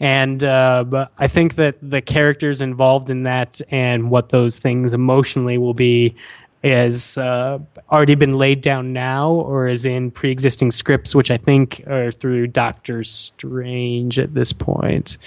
[0.00, 5.58] And uh, I think that the characters involved in that and what those things emotionally
[5.58, 6.14] will be
[6.62, 7.58] is uh,
[7.90, 12.46] already been laid down now or is in pre-existing scripts which i think are through
[12.46, 15.18] doctor strange at this point.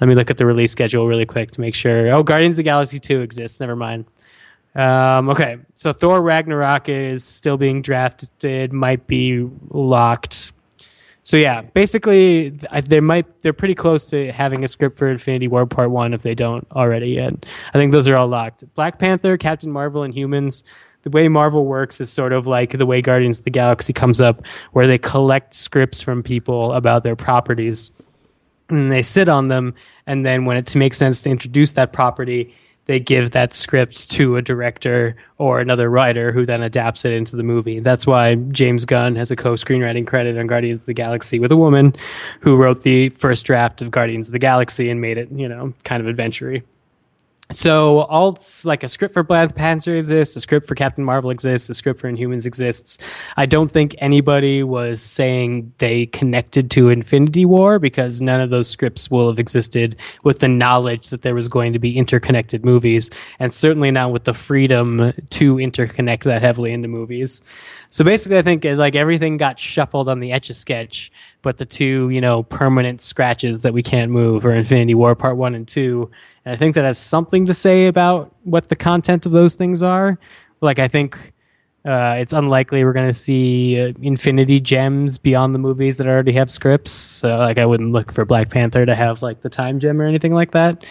[0.00, 2.08] Let me look at the release schedule really quick to make sure.
[2.08, 3.60] Oh guardians of the galaxy 2 exists.
[3.60, 4.04] Never mind.
[4.74, 5.58] Um, okay.
[5.74, 10.52] So thor ragnarok is still being drafted might be locked
[11.22, 12.50] so yeah basically
[12.84, 16.22] they might they're pretty close to having a script for infinity war part one if
[16.22, 17.46] they don't already yet.
[17.74, 18.64] I think those are all locked.
[18.74, 20.62] Black panther captain marvel Inhumans
[21.02, 24.20] the way marvel works is sort of like the way guardians of the galaxy comes
[24.20, 27.90] up where they collect scripts from people about their properties.
[28.68, 29.74] And they sit on them
[30.06, 32.54] and then when it makes sense to introduce that property
[32.90, 37.36] they give that script to a director or another writer who then adapts it into
[37.36, 37.78] the movie.
[37.78, 41.56] That's why James Gunn has a co-screenwriting credit on Guardians of the Galaxy with a
[41.56, 41.94] woman
[42.40, 45.72] who wrote the first draft of Guardians of the Galaxy and made it, you know,
[45.84, 46.60] kind of adventure
[47.52, 51.68] so all like a script for Black Panther exists, a script for Captain Marvel exists,
[51.68, 52.98] a script for Inhumans exists.
[53.36, 58.68] I don't think anybody was saying they connected to Infinity War because none of those
[58.68, 63.10] scripts will have existed with the knowledge that there was going to be interconnected movies,
[63.38, 67.42] and certainly not with the freedom to interconnect that heavily into movies.
[67.90, 71.10] So basically, I think like everything got shuffled on the etch a sketch,
[71.42, 75.36] but the two you know permanent scratches that we can't move are Infinity War Part
[75.36, 76.10] One and Two
[76.44, 79.82] and I think that has something to say about what the content of those things
[79.82, 80.18] are.
[80.60, 81.32] Like, I think
[81.84, 86.32] uh, it's unlikely we're going to see uh, Infinity Gems beyond the movies that already
[86.32, 86.90] have scripts.
[86.90, 90.06] So, like, I wouldn't look for Black Panther to have like the time gem or
[90.06, 90.84] anything like that.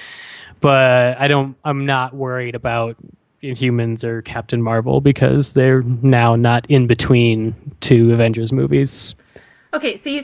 [0.62, 1.56] But I don't.
[1.64, 2.98] I'm not worried about
[3.42, 9.16] Inhumans or Captain Marvel because they're now not in between two Avengers movies.
[9.74, 10.24] Okay, so you,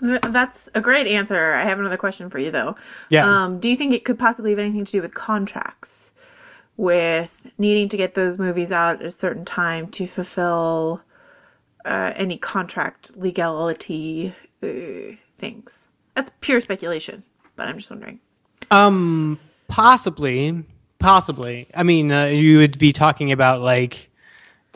[0.00, 1.54] that's a great answer.
[1.54, 2.76] I have another question for you though.
[3.08, 3.44] Yeah.
[3.44, 6.10] Um, do you think it could possibly have anything to do with contracts,
[6.76, 11.02] with needing to get those movies out at a certain time to fulfill
[11.84, 15.86] uh, any contract legality uh, things?
[16.14, 17.22] That's pure speculation,
[17.54, 18.20] but I'm just wondering.
[18.70, 20.64] Um, possibly,
[20.98, 21.68] possibly.
[21.74, 24.10] I mean, uh, you would be talking about like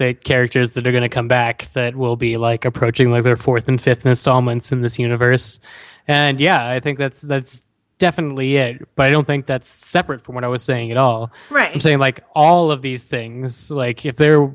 [0.01, 3.37] the characters that are going to come back that will be like approaching like their
[3.37, 5.61] fourth and fifth installments in this universe.
[6.09, 7.63] And yeah, I think that's that's
[7.99, 8.89] definitely it.
[8.97, 11.31] But I don't think that's separate from what I was saying at all.
[11.51, 11.71] Right.
[11.71, 14.51] I'm saying like all of these things, like if they're,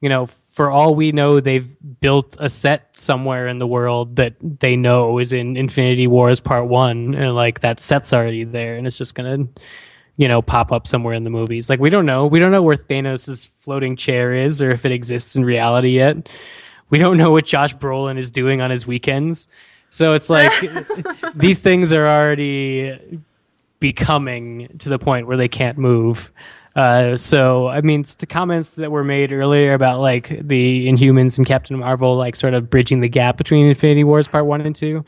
[0.00, 4.34] you know, for all we know, they've built a set somewhere in the world that
[4.40, 8.86] they know is in Infinity Wars Part One, and like that set's already there, and
[8.86, 9.46] it's just gonna
[10.20, 11.70] you know, pop up somewhere in the movies.
[11.70, 12.26] Like we don't know.
[12.26, 16.28] We don't know where Thanos' floating chair is or if it exists in reality yet.
[16.90, 19.48] We don't know what Josh Brolin is doing on his weekends.
[19.88, 20.52] So it's like
[21.34, 23.18] these things are already
[23.78, 26.30] becoming to the point where they can't move.
[26.76, 31.46] Uh, so I mean, the comments that were made earlier about like the Inhumans and
[31.46, 35.02] Captain Marvel, like sort of bridging the gap between Infinity Wars Part One and Two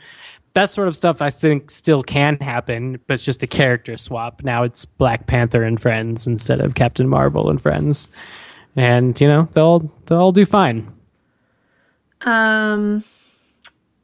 [0.55, 4.43] that sort of stuff I think still can happen, but it's just a character swap.
[4.43, 8.09] Now it's Black Panther and friends instead of Captain Marvel and friends.
[8.77, 10.93] And, you know, they'll they'll all do fine.
[12.23, 13.05] Um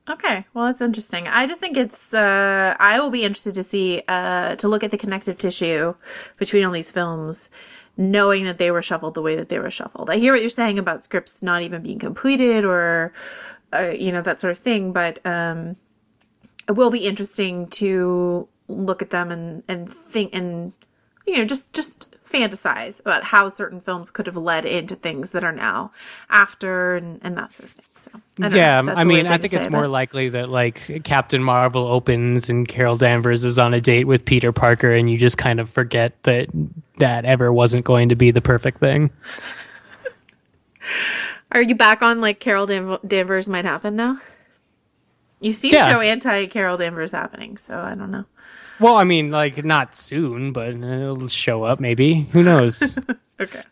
[0.09, 1.29] Okay, well it's interesting.
[1.29, 4.91] I just think it's uh I will be interested to see uh to look at
[4.91, 5.95] the connective tissue
[6.39, 7.51] between all these films
[7.97, 10.09] knowing that they were shuffled the way that they were shuffled.
[10.09, 13.13] I hear what you're saying about scripts not even being completed or
[13.73, 15.77] uh, you know that sort of thing, but um
[16.69, 20.73] it will be interesting to look at them and and think and
[21.27, 25.43] you know just just fantasize about how certain films could have led into things that
[25.43, 25.91] are now
[26.29, 27.85] after and, and that sort of thing.
[27.97, 28.11] So
[28.43, 32.69] I yeah, I mean, I think it's more likely that like Captain Marvel opens and
[32.69, 36.23] Carol Danvers is on a date with Peter Parker, and you just kind of forget
[36.25, 36.49] that
[36.99, 39.11] that ever wasn't going to be the perfect thing.
[41.51, 44.21] Are you back on like Carol Danvers might happen now?
[45.41, 45.93] You seem yeah.
[45.93, 48.25] so anti Carol Danvers happening, so I don't know.
[48.81, 52.29] Well, I mean, like not soon, but it'll show up maybe.
[52.33, 52.99] Who knows?
[53.41, 53.63] Okay.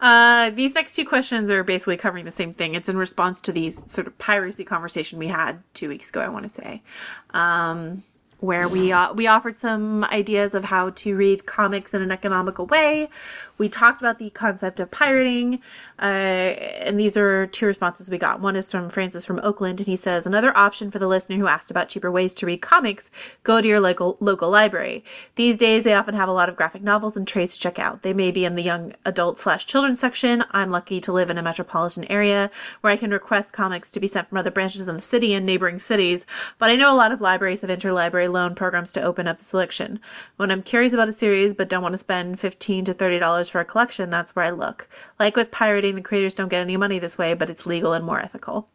[0.00, 2.74] Uh, these next two questions are basically covering the same thing.
[2.74, 6.20] It's in response to these sort of piracy conversation we had two weeks ago.
[6.20, 6.82] I want to say,
[7.30, 8.02] um,
[8.40, 12.66] where we uh, we offered some ideas of how to read comics in an economical
[12.66, 13.08] way.
[13.56, 15.60] We talked about the concept of pirating,
[16.00, 18.40] uh, and these are two responses we got.
[18.40, 21.46] One is from Francis from Oakland, and he says another option for the listener who
[21.46, 23.10] asked about cheaper ways to read comics:
[23.44, 25.04] go to your local local library.
[25.36, 28.02] These days, they often have a lot of graphic novels and trades to check out.
[28.02, 30.44] They may be in the young adult slash children's section.
[30.50, 34.08] I'm lucky to live in a metropolitan area where I can request comics to be
[34.08, 36.26] sent from other branches in the city and neighboring cities,
[36.58, 39.44] but I know a lot of libraries have interlibrary loan programs to open up the
[39.44, 40.00] selection.
[40.36, 42.94] When I'm curious about a series but don't want to spend 15 to
[43.44, 44.88] $30 for a collection, that's where I look.
[45.18, 48.04] Like with pirating, the creators don't get any money this way, but it's legal and
[48.04, 48.68] more ethical.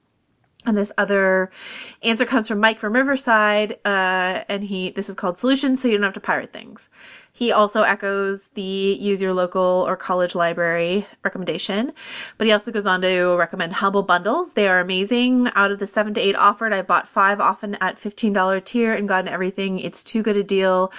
[0.65, 1.51] And this other
[2.03, 5.95] answer comes from Mike from Riverside, uh, and he this is called Solutions, so you
[5.95, 6.89] don't have to pirate things.
[7.31, 11.93] He also echoes the use your local or college library recommendation,
[12.37, 14.53] but he also goes on to recommend Humble bundles.
[14.53, 15.49] They are amazing.
[15.55, 18.93] Out of the seven to eight offered, I bought five, often at fifteen dollar tier,
[18.93, 19.79] and gotten everything.
[19.79, 20.91] It's too good a deal,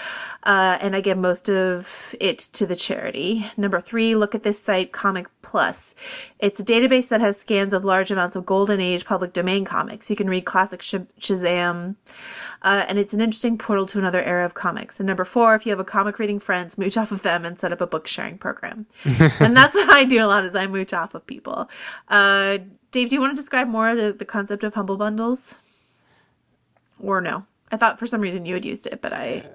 [0.44, 1.86] uh, and I give most of
[2.18, 3.50] it to the charity.
[3.58, 5.96] Number three, look at this site, Comic Plus.
[6.38, 10.08] It's a database that has scans of large amounts of golden age public domain comics.
[10.08, 11.96] You can read classic Sh- Shazam.
[12.62, 15.00] Uh, and it's an interesting portal to another era of comics.
[15.00, 17.58] And number four, if you have a comic reading friends, mooch off of them and
[17.58, 18.86] set up a book sharing program.
[19.04, 21.68] and that's what I do a lot is I mooch off of people.
[22.06, 22.58] Uh,
[22.92, 25.56] Dave, do you want to describe more the, the concept of humble bundles?
[27.00, 27.44] Or no?
[27.72, 29.46] I thought for some reason you had used it, but I.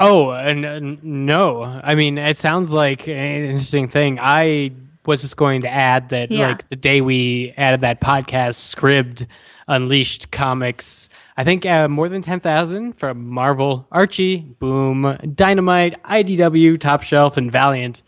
[0.00, 1.62] Oh, and no.
[1.62, 4.18] I mean, it sounds like an interesting thing.
[4.20, 4.72] I
[5.06, 6.48] was just going to add that, Yeah.
[6.48, 9.26] like, the day we added that podcast, Scribd
[9.68, 11.08] unleashed comics.
[11.36, 17.50] I think uh, more than 10,000 from Marvel, Archie, Boom, Dynamite, IDW, Top Shelf, and
[17.50, 18.02] Valiant.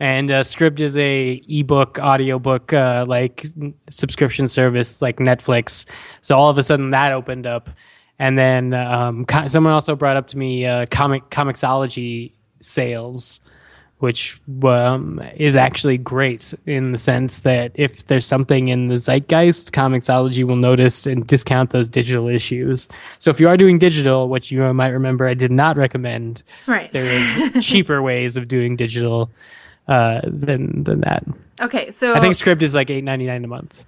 [0.00, 3.46] And uh, Scribd is a ebook, audiobook, uh, like
[3.90, 5.86] subscription service like Netflix.
[6.20, 7.68] So all of a sudden that opened up.
[8.20, 13.40] And then um, co- someone also brought up to me uh, comic comiXology sales,
[13.98, 19.72] which um, is actually great in the sense that if there's something in the zeitgeist,
[19.72, 22.88] comiXology will notice and discount those digital issues.
[23.18, 26.42] So if you are doing digital, which you might remember, I did not recommend.
[26.66, 26.92] Right.
[26.92, 29.30] There is cheaper ways of doing digital
[29.88, 31.24] uh, than than that.
[31.60, 33.84] Okay, so I think Scribd is like eight ninety nine a month.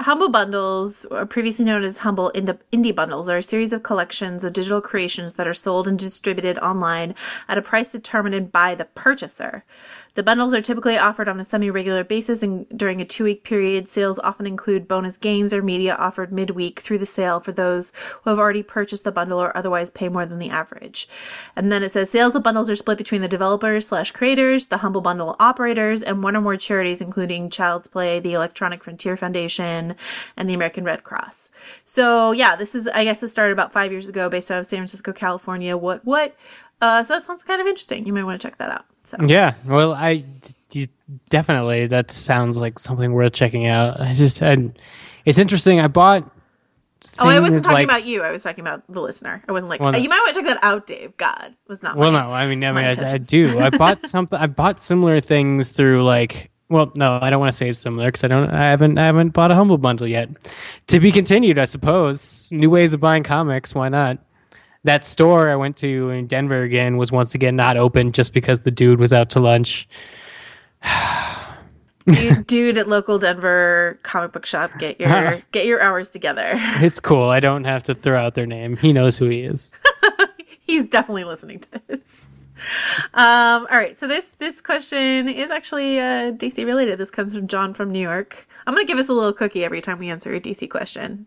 [0.00, 4.80] Humble Bundles, previously known as Humble Indie Bundles, are a series of collections of digital
[4.80, 7.14] creations that are sold and distributed online
[7.48, 9.64] at a price determined by the purchaser.
[10.14, 13.42] The bundles are typically offered on a semi regular basis and during a two week
[13.42, 13.88] period.
[13.88, 18.30] Sales often include bonus games or media offered midweek through the sale for those who
[18.30, 21.08] have already purchased the bundle or otherwise pay more than the average.
[21.56, 24.78] And then it says sales of bundles are split between the developers slash creators, the
[24.78, 29.96] Humble Bundle operators, and one or more charities, including Child's Play, the Electronic Frontier Foundation,
[30.36, 31.50] and the American Red Cross.
[31.84, 34.66] So yeah, this is, I guess, it started about five years ago based out of
[34.66, 35.76] San Francisco, California.
[35.76, 36.36] What, what?
[36.84, 38.06] Uh, so that sounds kind of interesting.
[38.06, 38.84] You might want to check that out.
[39.04, 39.16] So.
[39.26, 40.24] Yeah, well, I
[40.70, 40.88] d-
[41.28, 44.00] definitely that sounds like something worth checking out.
[44.00, 44.56] I just, I,
[45.24, 45.80] it's interesting.
[45.80, 46.30] I bought.
[47.18, 48.22] Oh, I wasn't talking like- about you.
[48.22, 49.42] I was talking about the listener.
[49.48, 51.16] I wasn't like, Well, "Oh, you might want to check that out, Dave.
[51.16, 51.96] God, was not.
[51.96, 53.60] Well, my- no, I mean, I mean, I, I do.
[53.60, 54.38] I bought something.
[54.38, 56.50] I bought similar things through like.
[56.70, 58.50] Well, no, I don't want to say it's similar because I don't.
[58.50, 58.98] I haven't.
[58.98, 60.30] I haven't bought a humble bundle yet.
[60.88, 62.50] To be continued, I suppose.
[62.52, 63.74] New ways of buying comics.
[63.74, 64.18] Why not?
[64.84, 68.60] That store I went to in Denver again was once again not open just because
[68.60, 69.88] the dude was out to lunch.
[72.06, 76.52] dude, dude at local Denver comic book shop, get your get your hours together.
[76.80, 77.30] It's cool.
[77.30, 78.76] I don't have to throw out their name.
[78.76, 79.74] He knows who he is.
[80.60, 82.26] He's definitely listening to this.
[83.12, 86.98] Um, all right, so this this question is actually uh, DC related.
[86.98, 88.48] This comes from John from New York.
[88.66, 91.26] I'm gonna give us a little cookie every time we answer a DC question.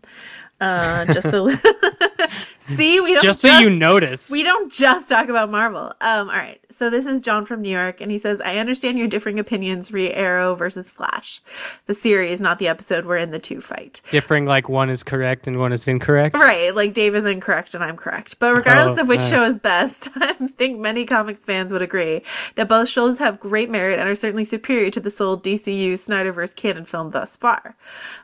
[0.60, 1.48] Uh, just so
[2.60, 4.30] see, we don't Just so you notice.
[4.30, 5.92] We don't just talk about Marvel.
[6.00, 6.60] Um, all right.
[6.70, 9.92] So this is John from New York, and he says, "I understand your differing opinions
[9.92, 11.40] re Arrow versus Flash,
[11.86, 14.00] the series, not the episode wherein the two fight.
[14.10, 16.34] differing like one is correct and one is incorrect.
[16.36, 16.74] Right?
[16.74, 18.38] Like Dave is incorrect and I'm correct.
[18.38, 19.30] But regardless Oh, of which right.
[19.30, 22.22] show is best, I think many comics fans would agree
[22.56, 26.54] that both shows have great merit and are certainly superior to the sole DCU Snyderverse
[26.54, 27.76] canon film thus far.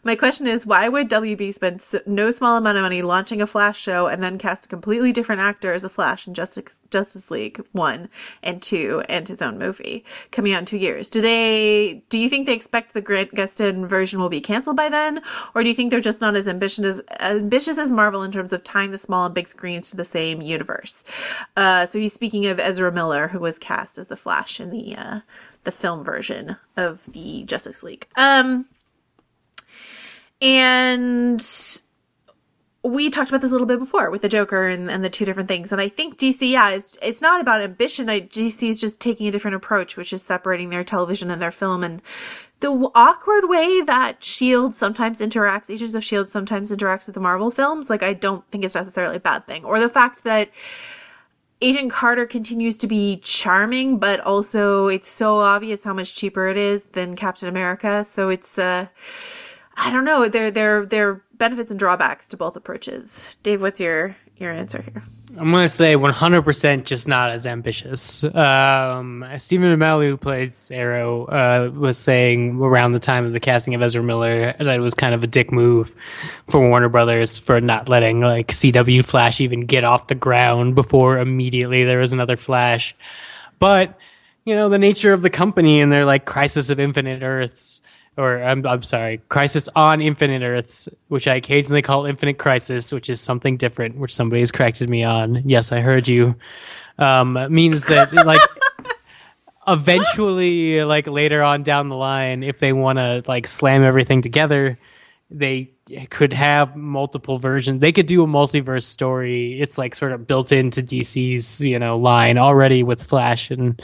[0.02, 3.46] My question is, why would WB spend so, no small amount of money launching a
[3.46, 7.30] Flash show and then cast a completely different actor as a Flash in Justice Justice
[7.30, 8.08] League one
[8.42, 11.10] and two, and his own movie coming out in two years.
[11.10, 12.04] Do they?
[12.08, 15.20] Do you think they expect the Grant Gustin version will be canceled by then,
[15.54, 18.52] or do you think they're just not as ambitious as ambitious as Marvel in terms
[18.52, 21.04] of tying the small and big screens to the same universe?
[21.56, 24.94] Uh, so he's speaking of Ezra Miller, who was cast as the Flash in the
[24.96, 25.20] uh,
[25.64, 28.06] the film version of the Justice League.
[28.16, 28.66] Um,
[30.40, 31.40] and
[32.84, 35.24] we talked about this a little bit before with the Joker and, and the two
[35.24, 35.72] different things.
[35.72, 38.10] And I think DC, yeah, it's, it's not about ambition.
[38.10, 41.50] I, DC is just taking a different approach, which is separating their television and their
[41.50, 41.82] film.
[41.82, 42.02] And
[42.60, 44.74] the awkward way that S.H.I.E.L.D.
[44.74, 46.28] sometimes interacts, Agents of S.H.I.E.L.D.
[46.28, 49.64] sometimes interacts with the Marvel films, like, I don't think it's necessarily a bad thing.
[49.64, 50.50] Or the fact that
[51.62, 56.58] Agent Carter continues to be charming, but also it's so obvious how much cheaper it
[56.58, 58.04] is than Captain America.
[58.04, 58.88] So it's, uh,
[59.76, 60.28] I don't know.
[60.28, 63.28] There, there, there are benefits and drawbacks to both approaches.
[63.42, 65.02] Dave, what's your your answer here?
[65.36, 68.22] I'm gonna say 100% just not as ambitious.
[68.22, 73.74] Um, Stephen Amell, who plays Arrow, uh, was saying around the time of the casting
[73.74, 75.94] of Ezra Miller that it was kind of a dick move
[76.48, 81.18] for Warner Brothers for not letting like CW Flash even get off the ground before
[81.18, 82.94] immediately there was another Flash.
[83.58, 83.98] But
[84.44, 87.80] you know the nature of the company and their like Crisis of Infinite Earths
[88.16, 93.10] or I'm, I'm sorry, Crisis on Infinite Earths, which I occasionally call Infinite Crisis, which
[93.10, 95.42] is something different, which somebody has corrected me on.
[95.48, 96.34] Yes, I heard you.
[96.98, 98.40] Um, means that like
[99.66, 104.78] eventually, like later on down the line, if they want to like slam everything together,
[105.30, 105.72] they
[106.10, 107.80] could have multiple versions.
[107.80, 109.60] They could do a multiverse story.
[109.60, 113.82] It's like sort of built into DC's you know line already with Flash and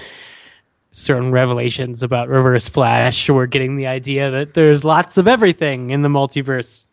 [0.93, 3.29] certain revelations about Reverse Flash.
[3.29, 6.87] We're getting the idea that there's lots of everything in the multiverse.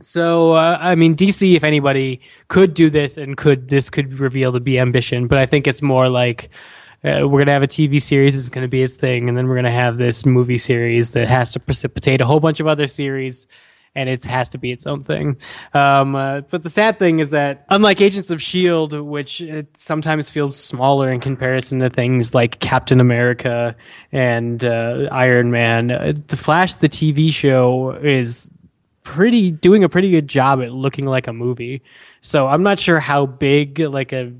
[0.00, 4.52] So, uh, I mean, DC, if anybody, could do this and could this could reveal
[4.52, 6.50] to be ambition, but I think it's more like
[7.04, 9.54] uh, we're gonna have a TV series is gonna be its thing, and then we're
[9.54, 13.46] gonna have this movie series that has to precipitate a whole bunch of other series
[13.94, 15.36] and it has to be its own thing.
[15.72, 20.30] Um, uh, but the sad thing is that, unlike Agents of S.H.I.E.L.D., which it sometimes
[20.30, 23.76] feels smaller in comparison to things like Captain America
[24.12, 28.50] and uh, Iron Man, uh, The Flash, the TV show, is
[29.04, 31.82] pretty doing a pretty good job at looking like a movie.
[32.22, 34.32] So I'm not sure how big like a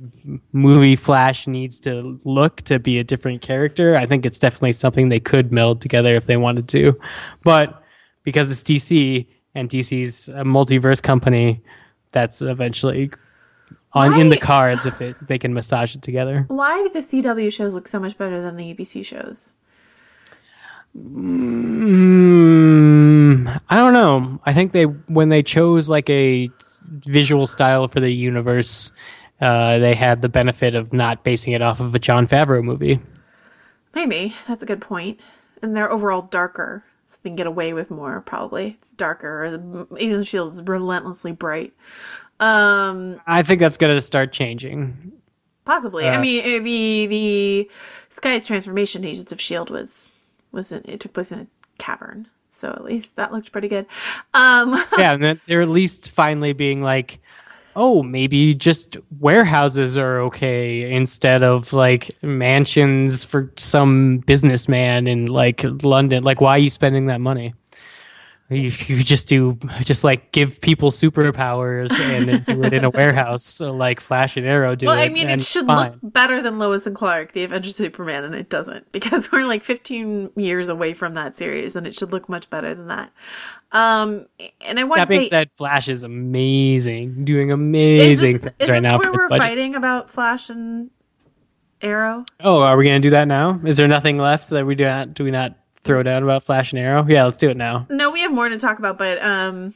[0.53, 3.95] movie Flash needs to look to be a different character.
[3.95, 6.99] I think it's definitely something they could meld together if they wanted to.
[7.43, 7.85] But
[8.23, 11.63] because it's DC, and DC's a multiverse company
[12.13, 13.11] that's eventually
[13.93, 16.45] on Why- in the cards if it they can massage it together.
[16.49, 19.53] Why do the CW shows look so much better than the ABC shows?
[22.65, 24.41] Mm, I don't know.
[24.45, 26.51] I think they when they chose like a
[26.91, 28.93] visual style for the universe,
[29.41, 33.01] uh, they had the benefit of not basing it off of a Jon Favreau movie.
[33.95, 35.19] Maybe that's a good point.
[35.63, 38.21] And they're overall darker, so they can get away with more.
[38.21, 39.51] Probably it's darker.
[39.51, 41.73] The Agents of Shield is relentlessly bright.
[42.41, 45.13] Um, I think that's going to start changing.
[45.65, 46.07] possibly.
[46.07, 47.71] I Uh, mean, eh, the the
[48.09, 50.11] Skye's transformation, Agents of Shield, was
[50.53, 51.47] was in, it took place in a
[51.79, 53.87] cavern, so at least that looked pretty good.
[54.35, 57.21] Um, yeah, and they're at least finally being like,
[57.77, 65.65] oh, maybe just warehouses are okay instead of like mansions for some businessman in like
[65.83, 66.23] London.
[66.23, 67.55] Like, why are you spending that money?
[68.51, 73.43] You, you just do just like give people superpowers and do it in a warehouse,
[73.43, 74.99] so like Flash and Arrow do well.
[74.99, 75.93] I mean, it should fine.
[75.93, 79.47] look better than Lois and Clark, the Avengers of Superman, and it doesn't because we're
[79.47, 83.11] like 15 years away from that series, and it should look much better than that.
[83.75, 84.27] Um,
[84.61, 88.81] and I want That being say, said, Flash is amazing, doing amazing this, things right
[88.83, 89.43] now where we're budget.
[89.43, 90.91] fighting about Flash and
[91.83, 92.25] Arrow?
[92.41, 93.61] Oh, are we gonna do that now?
[93.65, 96.73] Is there nothing left that we do not do we not throw down about Flash
[96.73, 97.05] and Arrow?
[97.07, 97.87] Yeah, let's do it now.
[97.91, 99.75] No, we have more to talk about, but um,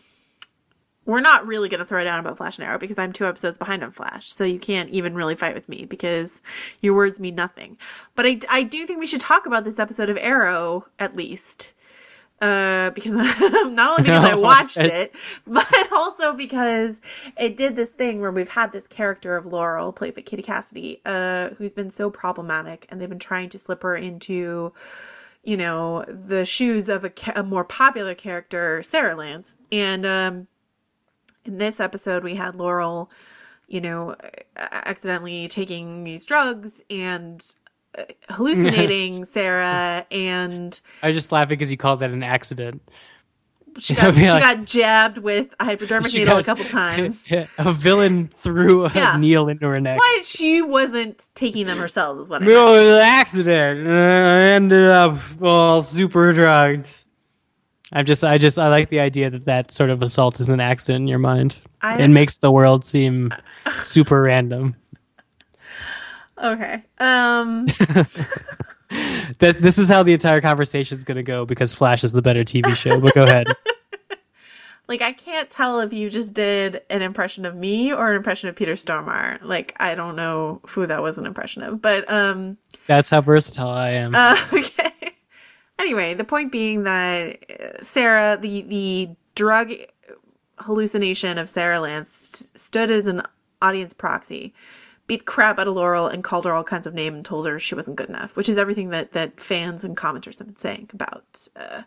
[1.05, 3.59] we're not really going to throw down about Flash and Arrow because I'm two episodes
[3.59, 6.41] behind on Flash, so you can't even really fight with me because
[6.81, 7.77] your words mean nothing.
[8.15, 11.73] But I, I do think we should talk about this episode of Arrow at least.
[12.41, 15.15] Uh, because not only because I watched it- it,
[15.47, 17.01] but also because
[17.37, 21.01] it did this thing where we've had this character of Laurel, played by Katie Cassidy,
[21.05, 24.73] uh, who's been so problematic, and they've been trying to slip her into
[25.45, 29.57] you know the shoes of a, a more popular character sarah lance.
[29.73, 30.47] And um
[31.45, 33.09] in this episode we had laurel
[33.69, 34.17] you know
[34.57, 37.55] accidentally taking these drugs and
[37.97, 42.83] Uh, hallucinating sarah and I was just laughing because you called that an accident.
[43.79, 47.19] she got, she like- got jabbed with a hypodermic needle a couple times.
[47.59, 49.17] a villain threw a Yeah.
[49.17, 49.99] needle into her neck.
[49.99, 53.89] Why she wasn't taking them herself is what I No, it was an accident.
[53.89, 57.05] I ended up all super drugged.
[57.91, 60.61] I'm just, I just, I like the idea that that sort of assault is an
[60.61, 61.59] accident in your mind.
[61.81, 63.33] I- it makes the world seem
[63.83, 64.77] super random.
[66.43, 66.85] Okay.
[66.99, 67.67] Um.
[69.39, 72.23] That this is how the entire conversation is going to go because Flash is the
[72.23, 72.99] better TV show.
[72.99, 73.47] But go ahead.
[74.89, 78.49] like I can't tell if you just did an impression of me or an impression
[78.49, 79.43] of Peter Stormare.
[79.43, 82.57] Like I don't know who that was an impression of, but um.
[82.87, 84.15] That's how versatile I am.
[84.15, 85.15] Uh, okay.
[85.79, 89.71] Anyway, the point being that uh, Sarah, the the drug
[90.61, 93.23] hallucination of Sarah Lance, st- stood as an
[93.61, 94.55] audience proxy,
[95.09, 97.59] beat crap out of Laurel, and called her all kinds of names and told her
[97.59, 100.89] she wasn't good enough, which is everything that that fans and commenters have been saying
[100.93, 101.83] about uh,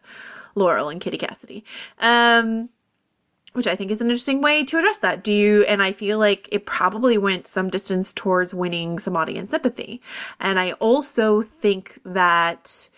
[0.55, 1.63] Laurel and Katie Cassidy.
[1.99, 2.69] Um,
[3.53, 5.23] which I think is an interesting way to address that.
[5.23, 9.51] Do you, and I feel like it probably went some distance towards winning some audience
[9.51, 10.01] sympathy.
[10.39, 12.89] And I also think that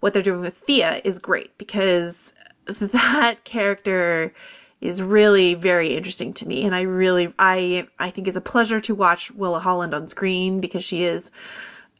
[0.00, 2.34] what they're doing with Thea is great because
[2.66, 4.32] that character
[4.80, 6.64] is really very interesting to me.
[6.64, 10.60] And I really, I, I think it's a pleasure to watch Willa Holland on screen
[10.60, 11.30] because she is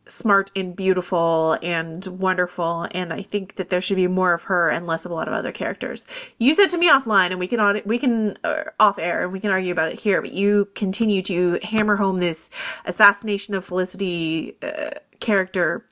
[0.09, 4.69] smart and beautiful and wonderful and I think that there should be more of her
[4.69, 6.07] and less of a lot of other characters.
[6.39, 9.33] You said to me offline and we can audit, we can uh, off air and
[9.33, 12.51] we can argue about it here but you continue to hammer home this
[12.85, 15.85] assassination of Felicity uh, character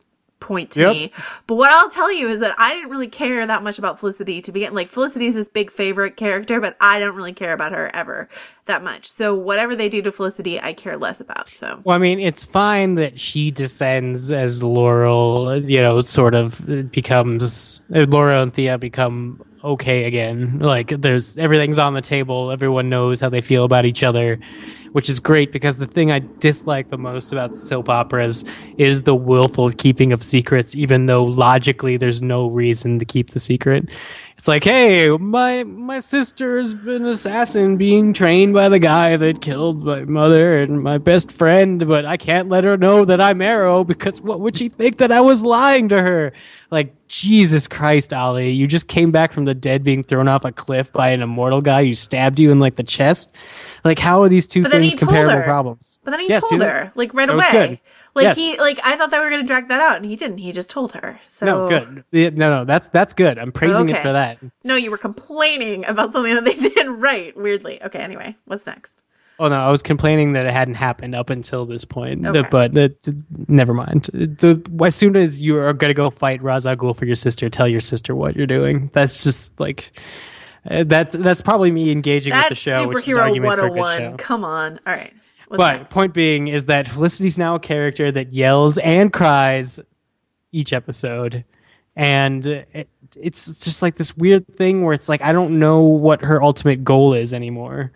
[0.44, 0.92] point to Yep.
[0.92, 1.12] me.
[1.48, 4.40] But what I'll tell you is that I didn't really care that much about Felicity
[4.42, 4.74] to begin.
[4.74, 8.28] Like Felicity is this big favorite character, but I don't really care about her ever
[8.66, 9.10] that much.
[9.10, 11.48] So whatever they do to Felicity, I care less about.
[11.48, 16.90] So Well, I mean, it's fine that she descends as Laurel, you know, sort of
[16.92, 20.58] becomes uh, Laurel and Thea become okay again.
[20.58, 22.50] Like, there's everything's on the table.
[22.50, 24.38] Everyone knows how they feel about each other,
[24.94, 28.44] which is great because the thing I dislike the most about soap operas
[28.78, 33.40] is the willful keeping of secrets, even though logically there's no reason to keep the
[33.40, 33.88] secret.
[34.36, 39.40] It's like, hey, my my sister's been an assassin being trained by the guy that
[39.40, 43.40] killed my mother and my best friend, but I can't let her know that I'm
[43.40, 46.32] Arrow because what would she think that I was lying to her?
[46.72, 50.50] Like, Jesus Christ, Ollie, you just came back from the dead being thrown off a
[50.50, 53.36] cliff by an immortal guy who stabbed you in like the chest.
[53.84, 55.44] Like, how are these two But then he things comparable her.
[55.44, 56.00] problems?
[56.02, 57.80] But then he see told her, like right So away.
[58.14, 58.36] Like Yes.
[58.36, 60.38] he, like I thought they were gonna drag that out, and he didn't.
[60.38, 61.18] He just told her.
[61.28, 62.04] So No, good.
[62.36, 63.38] No, no, that's that's good.
[63.38, 64.38] I'm praising it for that.
[64.62, 67.36] No, you were complaining about something that they did right.
[67.36, 67.82] Weirdly.
[67.82, 67.98] Okay.
[67.98, 69.00] Anyway, what's next?
[69.40, 72.24] Oh no, I was complaining that it hadn't happened up until this point.
[72.24, 72.46] Okay.
[72.50, 72.94] But the,
[73.48, 74.04] never mind.
[74.12, 77.80] The as soon as you are gonna go fight Ghul for your sister, tell your
[77.80, 78.90] sister what you're doing.
[78.92, 80.00] That's just like
[80.70, 81.10] uh, that.
[81.10, 83.78] That's probably me engaging with the show, which is an superhero argument for a good
[83.80, 84.12] 101.
[84.12, 84.16] show.
[84.24, 84.78] Come on.
[84.86, 85.12] All right.
[85.56, 85.92] But next?
[85.92, 89.80] point being is that Felicity's now a character that yells and cries
[90.52, 91.44] each episode,
[91.96, 95.80] and it, it's it's just like this weird thing where it's like I don't know
[95.82, 97.92] what her ultimate goal is anymore.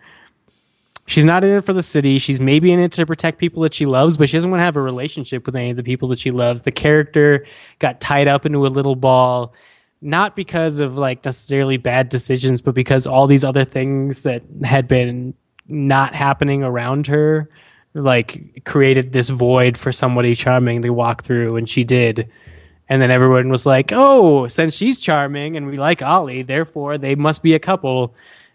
[1.05, 2.19] She's not in it for the city.
[2.19, 4.65] She's maybe in it to protect people that she loves, but she doesn't want to
[4.65, 6.61] have a relationship with any of the people that she loves.
[6.61, 7.47] The character
[7.79, 9.53] got tied up into a little ball,
[10.01, 14.87] not because of like necessarily bad decisions, but because all these other things that had
[14.87, 15.33] been
[15.69, 17.49] not happening around her
[17.93, 22.29] like created this void for somebody charming to walk through and she did
[22.87, 27.15] and then everyone was like oh since she's charming and we like ollie therefore they
[27.15, 28.13] must be a couple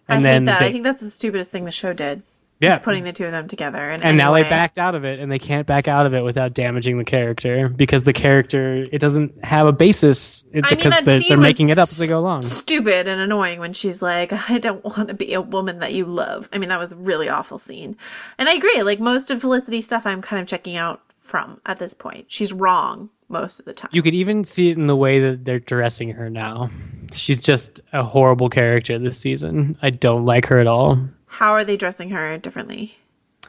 [0.08, 0.60] and I then hate that.
[0.60, 2.22] they- I think that's the stupidest thing the show did.
[2.60, 3.90] Yeah Putting the two of them together.
[3.90, 6.22] And, and now they backed out of it and they can't back out of it
[6.22, 10.76] without damaging the character because the character it doesn't have a basis it, I mean,
[10.76, 13.72] because that they're, they're making it up as they go along Stupid and annoying when
[13.72, 16.48] she's like, I don't want to be a woman that you love.
[16.52, 17.96] I mean, that was a really awful scene.
[18.38, 18.82] And I agree.
[18.82, 22.26] Like most of Felicity's stuff, I'm kind of checking out from at this point.
[22.28, 23.90] She's wrong most of the time.
[23.92, 26.70] You could even see it in the way that they're dressing her now.
[27.12, 29.76] She's just a horrible character this season.
[29.82, 30.98] I don't like her at all.
[31.38, 32.96] How are they dressing her differently?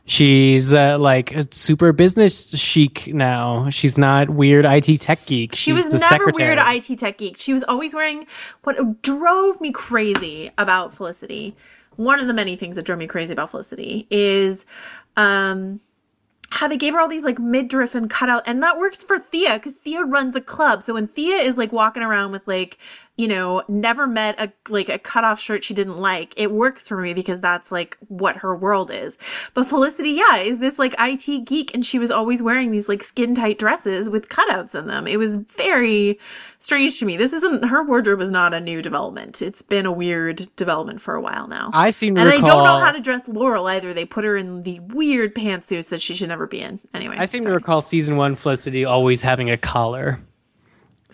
[0.08, 3.70] She's uh, like a super business chic now.
[3.70, 5.56] She's not weird IT tech geek.
[5.56, 6.56] She was never secretary.
[6.56, 7.38] weird IT tech geek.
[7.40, 8.26] She was always wearing
[8.64, 11.56] what drove me crazy about Felicity.
[11.96, 14.66] One of the many things that drove me crazy about Felicity is
[15.16, 15.80] um
[16.50, 19.56] how they gave her all these like midriff and cutout and that works for Thea
[19.56, 20.84] because Thea runs a club.
[20.84, 22.78] So when Thea is like walking around with like
[23.18, 26.34] you know, never met a like a cutoff shirt she didn't like.
[26.36, 29.18] It works for me because that's like what her world is.
[29.54, 33.04] But Felicity, yeah, is this like IT geek and she was always wearing these like
[33.04, 35.08] skin tight dresses with cutouts in them.
[35.08, 36.20] It was very
[36.60, 37.16] strange to me.
[37.16, 39.42] This isn't her wardrobe is not a new development.
[39.42, 41.70] It's been a weird development for a while now.
[41.74, 42.42] I seem to and recall.
[42.42, 43.94] they don't know how to dress Laurel either.
[43.94, 46.82] They put her in the weird pantsuits that she should never be in.
[46.94, 47.52] Anyway, I seem sorry.
[47.52, 50.20] to recall season one Felicity always having a collar.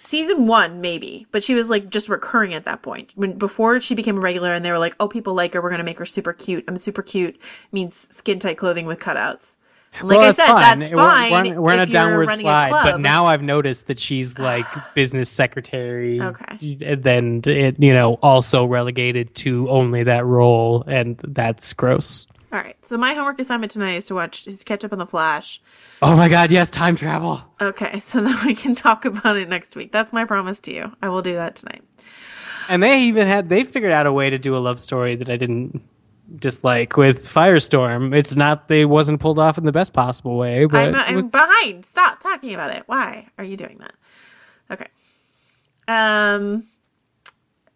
[0.01, 3.93] Season one maybe but she was like just recurring at that point when before she
[3.93, 6.05] became a regular and they were like oh people like her we're gonna make her
[6.05, 7.39] super cute i'm super cute
[7.71, 9.55] means skin tight clothing with cutouts
[9.99, 10.79] and like well, i that's said fine.
[10.79, 13.43] that's We're- fine We're, on- we're in a downward running a slide, but now I've
[13.43, 16.21] noticed that she's like business secretary.
[16.21, 16.77] Okay.
[16.85, 22.25] And then it, you know, also relegated to only that role, and that's gross.
[22.53, 24.99] All right so my homework assignment tonight is to watch is to catch up on
[24.99, 25.61] the flash
[26.03, 27.41] Oh my god, yes, time travel.
[27.61, 30.91] okay so then we can talk about it next week that's my promise to you
[31.01, 31.83] i will do that tonight
[32.69, 35.29] And they even had they figured out a way to do a love story that
[35.29, 35.81] I didn't
[36.37, 38.15] dislike with Firestorm.
[38.15, 41.29] It's not they wasn't pulled off in the best possible way, but I'm, I'm was-
[41.31, 41.85] behind.
[41.85, 42.83] Stop talking about it.
[42.85, 43.93] Why are you doing that?
[44.71, 44.87] Okay.
[45.89, 46.67] Um,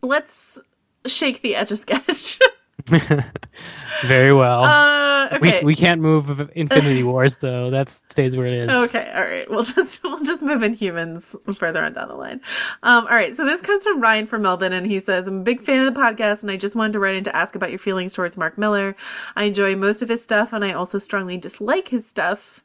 [0.02, 0.58] let's
[1.06, 2.40] shake the Etch A Sketch.
[4.06, 4.64] very well.
[4.64, 5.60] uh, okay.
[5.60, 7.70] We we can't move Infinity Wars though.
[7.72, 8.70] That stays where it is.
[8.70, 9.50] Okay, all right.
[9.50, 12.42] We'll just we'll just move Inhumans further on down the line.
[12.84, 13.36] Um, all right.
[13.36, 15.94] So this comes from Ryan from Melbourne, and he says, "I'm a big fan of
[15.94, 18.38] the podcast, and I just wanted to write in to ask about your feelings towards
[18.38, 18.96] Mark Millar.
[19.36, 22.62] I enjoy most of his stuff, and I also strongly dislike his stuff."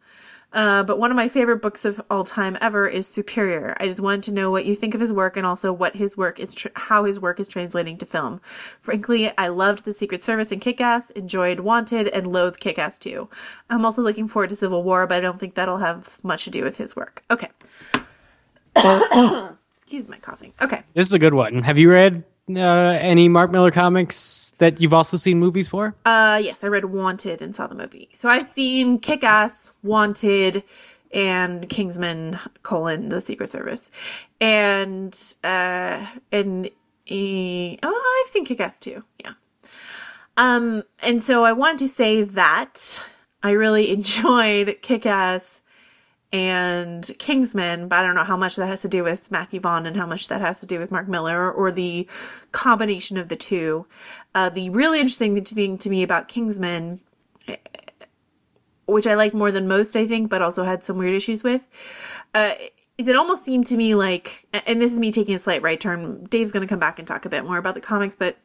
[0.52, 3.76] Uh, but one of my favorite books of all time ever is Superior.
[3.78, 6.16] I just wanted to know what you think of his work and also what his
[6.16, 8.40] work is, how his work is translating to film.
[8.80, 13.28] Frankly, I loved The Secret Service and Kick-Ass, enjoyed Wanted, and loathed Kick-Ass 2.
[13.68, 16.50] I'm also looking forward to Civil War, but I don't think that'll have much to
[16.50, 17.22] do with his work.
[17.30, 17.48] Okay.
[19.74, 20.52] Excuse my coughing.
[20.60, 20.82] Okay.
[20.94, 21.62] This is a good one.
[21.62, 25.94] Have you read uh, any Mark Millar comics that you've also seen movies for?
[26.04, 28.08] Uh, yes, I read Wanted and saw the movie.
[28.12, 30.62] So I've seen Kick Ass, Wanted,
[31.12, 33.90] and Kingsman: colon the Secret Service,
[34.40, 39.04] and uh, and uh, oh, I've seen Kick Ass too.
[39.20, 39.32] Yeah.
[40.36, 43.04] Um, and so I wanted to say that
[43.42, 45.59] I really enjoyed Kick Ass
[46.32, 49.86] and Kingsman, but I don't know how much that has to do with Matthew Vaughn
[49.86, 52.06] and how much that has to do with Mark Millar or the
[52.52, 53.86] combination of the two.
[54.34, 57.00] Uh, the really interesting thing to me about Kingsman,
[58.86, 61.62] which I liked more than most, I think, but also had some weird issues with,
[62.34, 62.54] uh,
[62.96, 65.80] is it almost seemed to me like, and this is me taking a slight right
[65.80, 66.26] turn.
[66.26, 68.36] Dave's going to come back and talk a bit more about the comics, but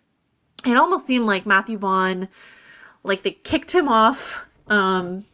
[0.66, 2.30] it almost seemed like Matthew Vaughn,
[3.04, 4.46] like they kicked him off.
[4.68, 5.26] Um,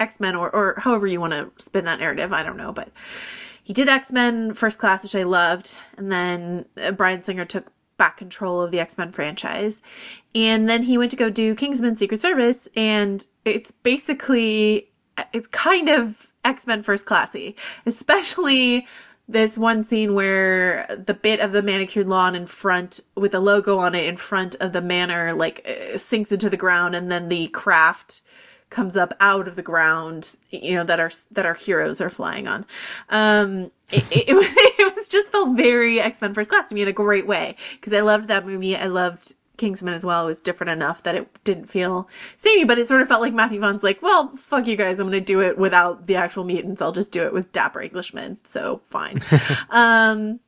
[0.00, 2.32] X Men or, or however you want to spin that narrative.
[2.32, 2.88] I don't know, but
[3.62, 7.72] he did X Men First Class, which I loved, and then uh, Bryan Singer took
[7.96, 9.82] back control of the X Men franchise,
[10.34, 14.88] and then he went to go do Kingsman Secret Service, and it's basically
[15.32, 18.86] it's kind of X Men First Classy, especially
[19.26, 23.78] this one scene where the bit of the manicured lawn in front with the logo
[23.78, 27.28] on it in front of the manor like uh, sinks into the ground and then
[27.30, 28.20] the craft
[28.74, 32.48] comes up out of the ground you know that our that our heroes are flying
[32.48, 32.66] on.
[33.08, 36.82] Um it, it, it was it was just felt very x-men first class to me
[36.82, 38.76] in a great way because i loved that movie.
[38.76, 40.24] I loved kingsman as well.
[40.24, 43.32] It was different enough that it didn't feel samey but it sort of felt like
[43.32, 46.82] matthew vaughn's like well fuck you guys i'm gonna do it without the actual mutants.
[46.82, 48.38] I'll just do it with dapper englishmen.
[48.42, 49.20] So fine.
[49.70, 50.40] Um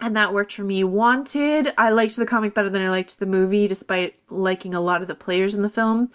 [0.00, 0.82] and that worked for me.
[0.82, 5.02] Wanted, I liked the comic better than I liked the movie, despite liking a lot
[5.02, 6.10] of the players in the film.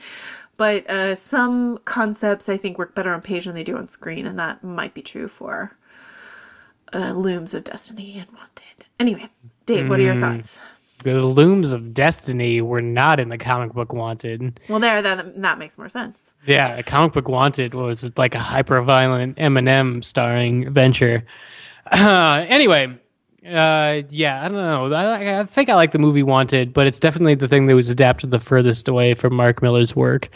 [0.57, 4.25] But uh, some concepts I think work better on page than they do on screen,
[4.25, 5.77] and that might be true for
[6.93, 8.85] uh, Looms of Destiny and Wanted.
[8.99, 9.29] Anyway,
[9.67, 10.59] Dave, what are your thoughts?
[11.03, 14.59] The looms of destiny were not in the comic book Wanted.
[14.67, 16.31] Well, there, that that makes more sense.
[16.47, 21.23] Yeah, a comic book Wanted was like a hyper violent Eminem starring venture.
[21.91, 22.97] Uh, anyway,
[23.47, 24.93] uh, yeah, I don't know.
[24.93, 27.89] I, I think I like the movie Wanted, but it's definitely the thing that was
[27.89, 30.29] adapted the furthest away from Mark Millar's work.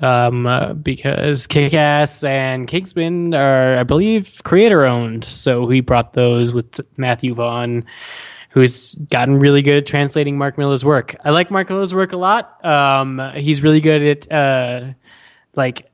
[0.00, 5.24] Um, uh, because Kick Ass and Kingsman are, I believe, creator owned.
[5.24, 7.84] So he brought those with Matthew Vaughn
[8.50, 11.14] who's gotten really good at translating Mark Millar's work.
[11.24, 12.64] I like Mark Millar's work a lot.
[12.64, 14.92] Um, he's really good at uh,
[15.54, 15.87] like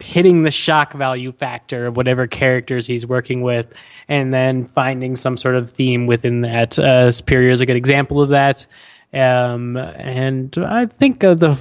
[0.00, 3.72] hitting the shock value factor of whatever characters he's working with,
[4.08, 6.78] and then finding some sort of theme within that.
[6.78, 8.66] Uh, Superior is a good example of that.
[9.12, 11.58] Um, and I think uh, the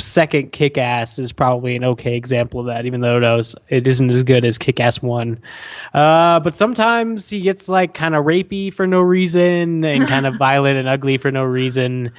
[0.00, 4.10] second Kick Ass is probably an okay example of that, even though it, it isn't
[4.10, 5.40] as good as Kick Ass 1.
[5.92, 10.34] Uh, but sometimes he gets like kind of rapey for no reason and kind of
[10.38, 12.12] violent and ugly for no reason.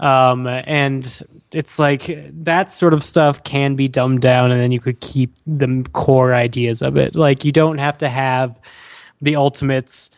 [0.00, 1.22] Um, and
[1.52, 2.10] it's like
[2.44, 6.34] that sort of stuff can be dumbed down and then you could keep the core
[6.34, 7.14] ideas of it.
[7.14, 8.58] Like you don't have to have
[9.22, 10.10] the ultimates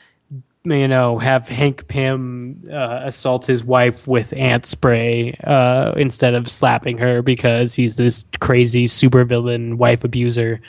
[0.66, 6.50] you know, have Hank Pym uh, assault his wife with ant spray uh, instead of
[6.50, 10.60] slapping her because he's this crazy supervillain wife abuser.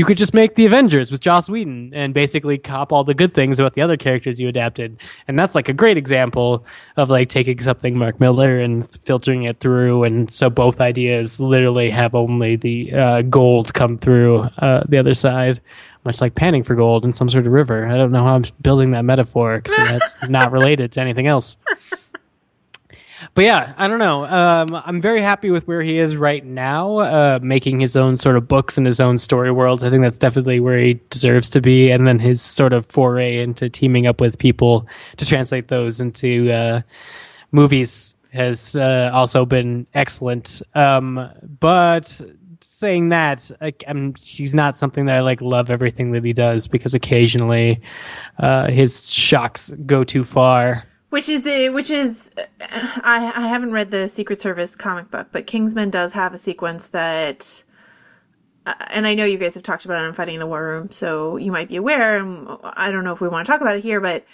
[0.00, 3.34] You could just make the Avengers with Joss Whedon and basically cop all the good
[3.34, 4.96] things about the other characters you adapted.
[5.28, 6.64] And that's like a great example
[6.96, 10.04] of like taking something Mark Millar and filtering it through.
[10.04, 15.12] And so both ideas literally have only the uh, gold come through uh, the other
[15.12, 15.60] side
[16.06, 17.86] much like panning for gold in some sort of river.
[17.86, 21.58] I don't know how I'm building that metaphor because that's not related to anything else.
[23.34, 24.24] But yeah, I don't know.
[24.24, 28.36] Um, I'm very happy with where he is right now, uh, making his own sort
[28.36, 29.84] of books and his own story worlds.
[29.84, 31.90] I think that's definitely where he deserves to be.
[31.90, 36.50] And then his sort of foray into teaming up with people to translate those into
[36.50, 36.80] uh,
[37.52, 40.62] movies has uh, also been excellent.
[40.74, 42.20] Um, but
[42.60, 46.66] saying that, like, I'm, she's not something that I like love everything that he does
[46.66, 47.80] because occasionally
[48.38, 50.84] uh, his shocks go too far.
[51.10, 52.30] Which is a, which is
[52.60, 56.88] I I haven't read the Secret Service comic book, but Kingsman does have a sequence
[56.88, 57.64] that
[58.66, 60.62] uh, and I know you guys have talked about it on Fighting in the War
[60.62, 62.16] Room, so you might be aware.
[62.62, 64.24] I don't know if we want to talk about it here, but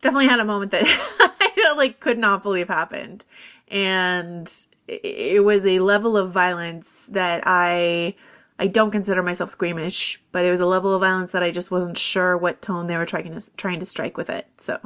[0.00, 3.24] definitely had a moment that I like could not believe happened,
[3.68, 4.52] and
[4.88, 8.14] it was a level of violence that I
[8.58, 11.70] I don't consider myself squeamish, but it was a level of violence that I just
[11.70, 14.46] wasn't sure what tone they were trying to trying to strike with it.
[14.56, 14.78] So,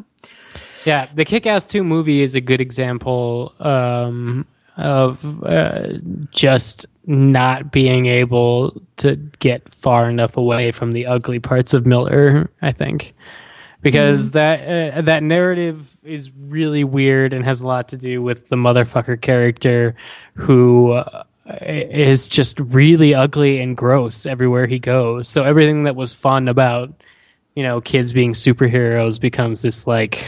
[0.89, 4.47] yeah, the Kick-Ass Two movie is a good example um,
[4.79, 5.99] of uh,
[6.31, 12.51] just not being able to get far enough away from the ugly parts of Millar.
[12.63, 13.15] I think
[13.83, 14.33] because mm.
[14.33, 18.57] that uh, that narrative is really weird and has a lot to do with the
[18.57, 19.95] motherfucker character
[20.33, 25.29] who uh, is just really ugly and gross everywhere he goes.
[25.29, 26.95] So everything that was fun about
[27.57, 30.25] you know kids being superheroes becomes this like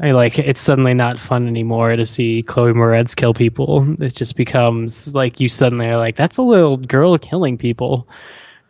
[0.00, 3.96] I like it's suddenly not fun anymore to see Chloe Moretz kill people.
[4.00, 8.08] It just becomes like you suddenly are like that's a little girl killing people.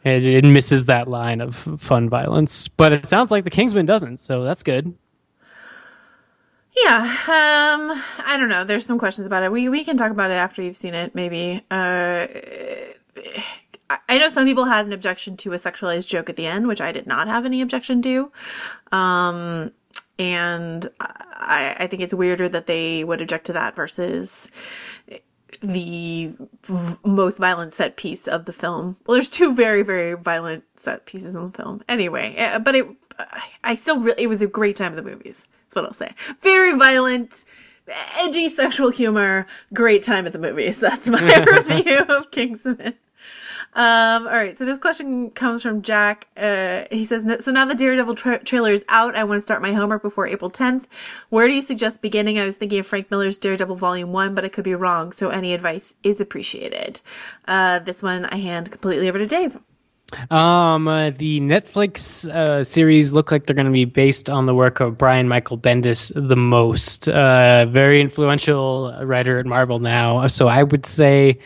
[0.05, 4.19] It, it misses that line of fun violence, but it sounds like the Kingsman doesn't,
[4.19, 4.95] so that's good.
[6.77, 8.65] Yeah, um, I don't know.
[8.65, 9.53] There's some questions about it.
[9.53, 11.63] We we can talk about it after you've seen it, maybe.
[11.71, 12.27] Uh,
[14.09, 16.81] I know some people had an objection to a sexualized joke at the end, which
[16.81, 18.31] I did not have any objection to.
[18.93, 19.73] Um,
[20.19, 24.51] and I, I think it's weirder that they would object to that versus
[25.63, 28.97] the v- most violent set piece of the film.
[29.07, 31.83] Well, there's two very, very violent set pieces in the film.
[31.89, 32.87] Anyway, eh, but it,
[33.65, 35.47] I still really, it was a great time in the movies.
[35.65, 36.15] That's what I'll say.
[36.41, 37.45] Very violent,
[38.17, 40.79] edgy sexual humor, great time at the movies.
[40.81, 42.95] That's my review of Kingsman.
[43.75, 46.27] Um, all right, so this question comes from Jack.
[46.37, 49.15] Uh, he says, "So now the Daredevil tra- trailer is out.
[49.15, 50.85] I want to start my homework before April 10th.
[51.29, 52.39] Where do you suggest beginning?
[52.39, 55.13] I was thinking of Frank Miller's Daredevil Volume One, but I could be wrong.
[55.13, 57.01] So any advice is appreciated."
[57.47, 59.59] Uh, this one I hand completely over to Dave.
[60.31, 64.55] Um, uh, the Netflix uh, series look like they're going to be based on the
[64.55, 67.09] work of Brian Michael Bendis the most.
[67.09, 70.27] Uh, very influential writer at Marvel now.
[70.27, 71.39] So I would say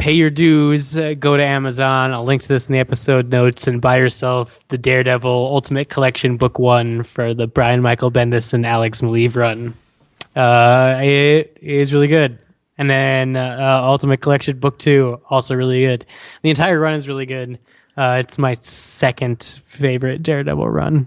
[0.00, 2.12] pay your dues, uh, go to Amazon.
[2.14, 6.38] I'll link to this in the episode notes and buy yourself the Daredevil Ultimate Collection
[6.38, 9.74] Book One for the Brian Michael Bendis and Alex Maleev run.
[10.34, 12.38] Uh, it is really good.
[12.78, 16.06] And then uh, Ultimate Collection Book Two, also really good.
[16.42, 17.58] The entire run is really good.
[17.94, 21.06] Uh, it's my second favorite Daredevil run.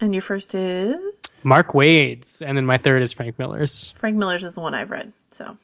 [0.00, 0.96] And your first is
[1.42, 3.94] Mark Waid's, and then my third is Frank Miller's.
[3.98, 5.12] Frank Miller's is the one I've read.
[5.32, 5.56] So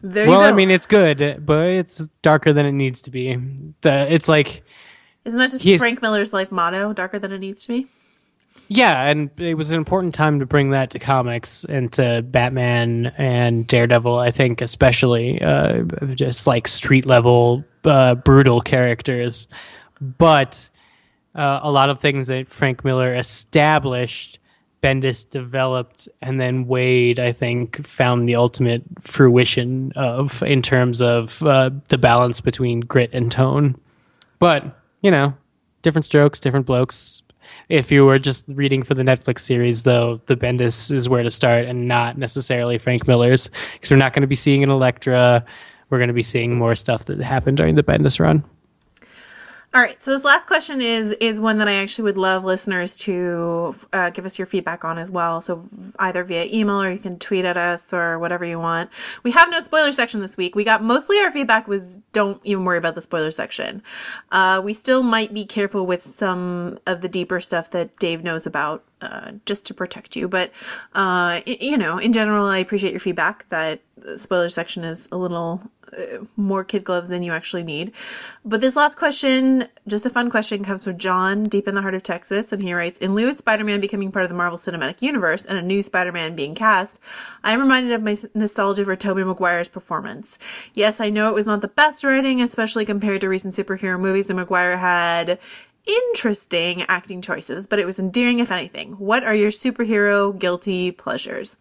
[0.00, 3.36] there well, I mean, it's good, but it's darker than it needs to be.
[3.80, 4.62] The it's like
[5.24, 6.92] isn't that just Frank Miller's life motto?
[6.92, 7.88] Darker than it needs to be.
[8.68, 13.12] Yeah, and it was an important time to bring that to comics and to Batman
[13.18, 14.18] and Daredevil.
[14.18, 15.82] I think especially uh,
[16.14, 19.48] just like street level uh, brutal characters,
[20.00, 20.68] but
[21.34, 24.38] uh, a lot of things that Frank Miller established
[24.84, 31.42] Bendis developed, and then Waid, I think, found the ultimate fruition of in terms of
[31.42, 33.80] uh, the balance between grit and tone.
[34.38, 35.32] But you know,
[35.80, 37.22] different strokes, different blokes.
[37.70, 41.30] If you were just reading for the Netflix series, though, the Bendis is where to
[41.30, 45.42] start, and not necessarily Frank Miller's, because we're not going to be seeing an Elektra.
[45.88, 48.44] We're going to be seeing more stuff that happened during the Bendis run.
[49.74, 52.96] All right, so this last question is is one that I actually would love listeners
[52.98, 55.40] to uh, give us your feedback on as well.
[55.40, 55.64] So
[55.98, 58.88] either via email or you can tweet at us or whatever you want.
[59.24, 60.54] We have no spoiler section this week.
[60.54, 63.82] We got mostly our feedback was don't even worry about the spoiler section.
[64.30, 68.46] Uh, we still might be careful with some of the deeper stuff that Dave knows
[68.46, 70.28] about uh, just to protect you.
[70.28, 70.52] But,
[70.94, 73.80] uh, you know, in general, I appreciate your feedback that
[74.18, 75.62] spoiler section is a little
[75.96, 77.92] Uh, more kid gloves than you actually need.
[78.44, 81.94] But this last question, just a fun question, comes from John, deep in the heart
[81.94, 85.02] of Texas, and he writes, In lieu of Spider-Man becoming part of the Marvel Cinematic
[85.02, 86.98] Universe and a new Spider-Man being cast,
[87.42, 90.38] I am reminded of my nostalgia for Tobey Maguire's performance.
[90.72, 94.30] Yes, I know it was not the best writing, especially compared to recent superhero movies,
[94.30, 95.38] and Maguire had
[95.86, 98.92] interesting acting choices, but it was endearing if anything.
[98.92, 101.56] What are your superhero guilty pleasures?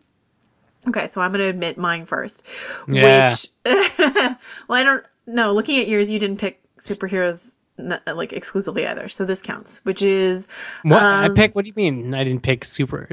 [0.87, 2.43] Okay, so I'm going to admit mine first.
[2.87, 3.31] Yeah.
[3.31, 4.37] Which, well,
[4.69, 5.53] I don't know.
[5.53, 9.79] Looking at yours, you didn't pick superheroes like exclusively either, so this counts.
[9.83, 10.47] Which is
[10.83, 11.55] What I um, pick?
[11.55, 12.13] What do you mean?
[12.13, 13.07] I didn't pick super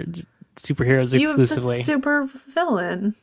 [0.57, 1.83] superheroes you exclusively.
[1.83, 3.15] super villain.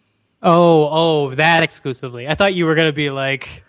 [0.42, 2.28] Oh, oh, that exclusively.
[2.28, 3.64] I thought you were gonna be like,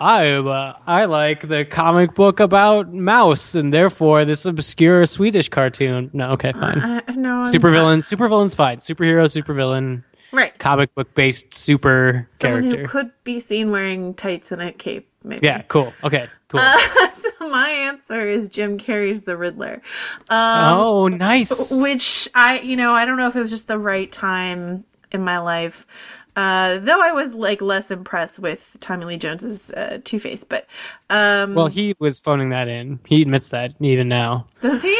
[0.00, 6.10] I uh, I like the comic book about mouse, and therefore this obscure Swedish cartoon.
[6.12, 6.78] No, okay, fine.
[6.78, 8.78] Uh, no, Supervillain, supervillain's fine.
[8.78, 10.02] Superhero, supervillain,
[10.32, 10.58] Right.
[10.58, 12.82] comic book based super Someone character.
[12.82, 15.46] who could be seen wearing tights and a cape, maybe.
[15.46, 15.92] yeah, cool.
[16.02, 16.60] Okay, cool.
[16.60, 16.78] Uh,
[17.12, 19.82] so my answer is Jim Carrey's The Riddler.
[20.30, 21.70] Um, oh, nice.
[21.82, 25.22] which I, you know, I don't know if it was just the right time in
[25.22, 25.86] my life.
[26.34, 30.66] Uh, though I was like less impressed with Tommy Lee Jones's uh, Two Face, but
[31.10, 33.00] um, Well, he was phoning that in.
[33.06, 34.46] He admits that even now.
[34.62, 34.98] does he?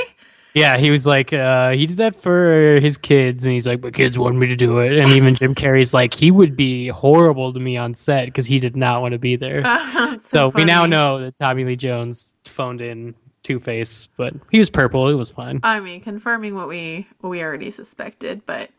[0.54, 3.90] Yeah, he was like, uh, he did that for his kids, and he's like, my
[3.90, 4.92] kids wanted me to do it.
[4.98, 8.58] And even Jim Carrey's like, he would be horrible to me on set because he
[8.58, 9.62] did not want to be there.
[10.12, 14.58] It's so we now know that Tommy Lee Jones phoned in Two Face, but he
[14.58, 15.08] was purple.
[15.08, 15.60] It was fine.
[15.62, 18.70] I mean, confirming what we what we already suspected, but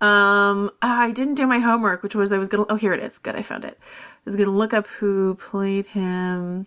[0.00, 2.66] um, I didn't do my homework, which was I was gonna.
[2.68, 3.18] Oh, here it is.
[3.18, 3.78] Good, I found it.
[4.26, 6.66] I was gonna look up who played him.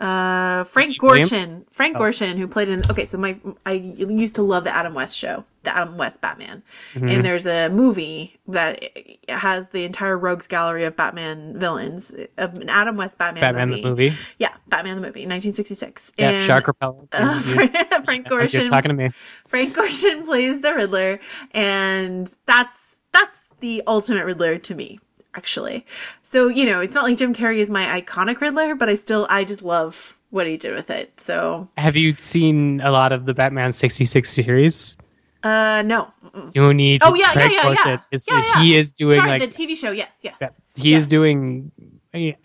[0.00, 0.98] Uh, Frank?
[0.98, 1.64] Gorshin.
[1.70, 2.82] Frank Gorshin, who played in.
[2.90, 6.62] Okay, so my I used to love the Adam West show, the Adam West Batman,
[6.94, 7.08] Mm-hmm.
[7.08, 8.82] and there's a movie that
[9.28, 13.82] has the entire rogues gallery of Batman villains, of an Adam West Batman, Batman movie.
[13.82, 14.18] the movie.
[14.38, 16.12] Yeah, Batman the movie, 1966.
[16.16, 17.08] Yeah, and, shark repellent.
[17.12, 17.74] uh, Frank
[18.30, 19.10] you're Gorshin talking to me.
[19.48, 21.20] Frank Gorshin plays the Riddler,
[21.52, 24.98] and that's that's the ultimate Riddler to me,
[25.34, 25.86] actually.
[26.22, 29.26] So you know, it's not like Jim Carrey is my iconic Riddler, but I still
[29.30, 31.12] I just love what he did with it.
[31.20, 34.96] So Have you seen a lot of the Batman 66 series?
[35.42, 36.08] uh no,
[36.52, 37.98] You need oh yeah, yeah, Craig yeah, yeah.
[38.12, 38.62] Is- yeah, yeah.
[38.62, 39.90] He is doing Sorry, like the TV show.
[39.90, 40.36] Yes, yes.
[40.40, 40.48] Yeah.
[40.76, 41.72] He is doing.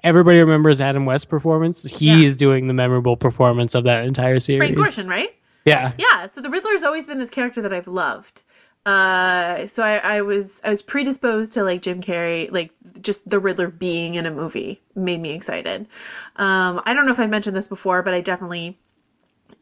[0.04, 1.84] Everybody remembers Adam West's performance.
[1.84, 4.60] He is doing the memorable performance of that entire series.
[4.60, 5.36] Frank Gorshin, right?
[5.66, 5.94] Yeah.
[5.98, 8.44] Yeah, so the Riddler's always been this character that I've loved.
[8.86, 12.72] Uh, so I, I was I was predisposed to like Jim Carrey, like
[13.02, 15.88] just the Riddler being in a movie made me excited.
[16.36, 18.78] Um, I don't know if I mentioned this before, but I definitely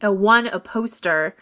[0.04, 1.34] uh, won a poster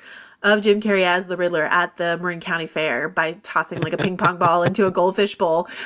[0.42, 3.96] of Jim Carrey as the Riddler at the Marin County Fair by tossing like a
[3.96, 5.68] ping pong ball into a goldfish bowl.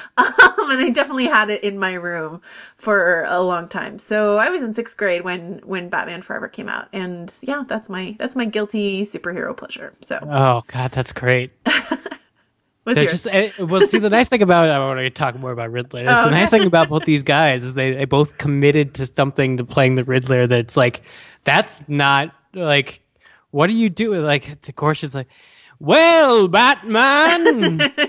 [0.58, 2.40] Um, and I definitely had it in my room
[2.76, 4.00] for a long time.
[4.00, 6.88] So I was in sixth grade when, when Batman Forever came out.
[6.92, 9.94] And yeah, that's my, that's my guilty superhero pleasure.
[10.00, 11.52] So Oh God, that's great.
[11.64, 13.12] what's They're yours?
[13.12, 13.86] just eh, well.
[13.86, 16.04] See, the nice thing about I want to talk more about Riddler.
[16.08, 19.56] Oh, the nice thing about both these guys is they, they both committed to something
[19.58, 20.46] to playing the Riddler.
[20.46, 21.02] That's like
[21.44, 23.02] that's not like
[23.56, 24.14] what do you do?
[24.16, 25.28] Like the Gorshin's like,
[25.80, 27.92] well, Batman.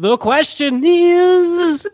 [0.00, 1.84] The question is,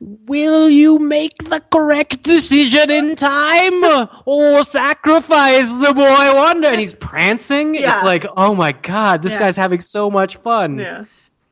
[0.00, 3.84] will you make the correct decision in time
[4.24, 6.68] or sacrifice the boy wonder?
[6.68, 7.74] And he's prancing.
[7.74, 7.96] Yeah.
[7.96, 9.40] It's like, oh my God, this Yeah.
[9.40, 10.78] guy's having so much fun.
[10.78, 11.02] yeah.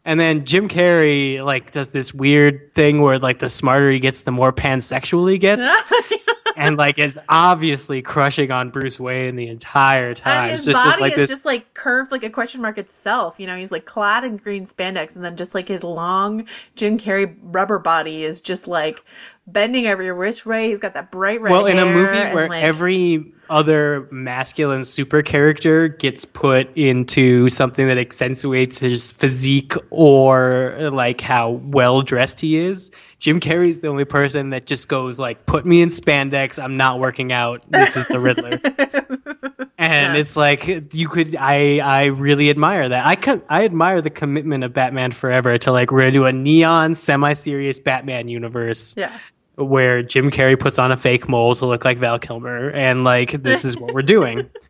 [0.06, 4.22] And then Jim Carrey like does this weird thing where like the smarter he gets,
[4.22, 5.68] the more pansexual he gets.
[6.58, 10.50] and like is obviously crushing on Bruce Wayne the entire time.
[10.50, 13.36] His just body this like is this just like curved like a question mark itself.
[13.38, 16.46] You know, he's like clad in green spandex, and then just like his long
[16.76, 19.04] Jim Carrey rubber body is just like
[19.46, 20.70] bending every which way.
[20.70, 21.50] He's got that bright red.
[21.50, 27.86] well in a movie where like- every other masculine super character gets put into something
[27.88, 34.04] that accentuates his physique or like how well dressed he is jim carrey's the only
[34.04, 38.04] person that just goes like put me in spandex i'm not working out this is
[38.06, 38.60] the riddler
[39.78, 40.20] and Yeah.
[40.20, 43.06] it's like you could I I really admire that.
[43.06, 46.32] I could I admire the commitment of Batman Forever to like we're gonna do a
[46.32, 49.16] neon semi-serious Batman universe Yeah.
[49.58, 53.42] Where Jim Carrey puts on a fake mole to look like Val Kilmer and like
[53.42, 54.48] this is what we're doing.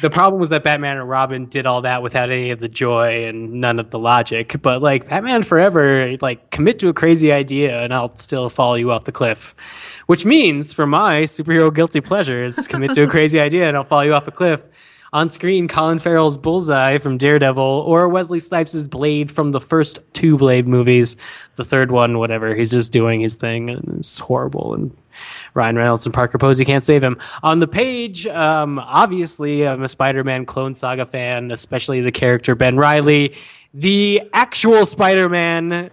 [0.00, 3.26] The problem was that Batman and Robin did all that without any of the joy
[3.26, 4.56] and none of the logic.
[4.62, 8.90] But like Batman Forever, like commit to a crazy idea and I'll still follow you
[8.90, 9.54] off the cliff.
[10.06, 14.02] Which means for my superhero guilty pleasures, commit to a crazy idea and I'll follow
[14.02, 14.64] you off a cliff.
[15.14, 20.38] On screen, Colin Farrell's Bullseye from Daredevil or Wesley Snipes' Blade from the first two
[20.38, 21.18] Blade movies.
[21.56, 24.96] The third one, whatever, he's just doing his thing and it's horrible and
[25.52, 27.18] Ryan Reynolds and Parker Posey can't save him.
[27.42, 32.54] On the page, um, obviously, I'm a Spider Man Clone Saga fan, especially the character
[32.54, 33.36] Ben Reilly,
[33.74, 35.90] the actual Spider Man.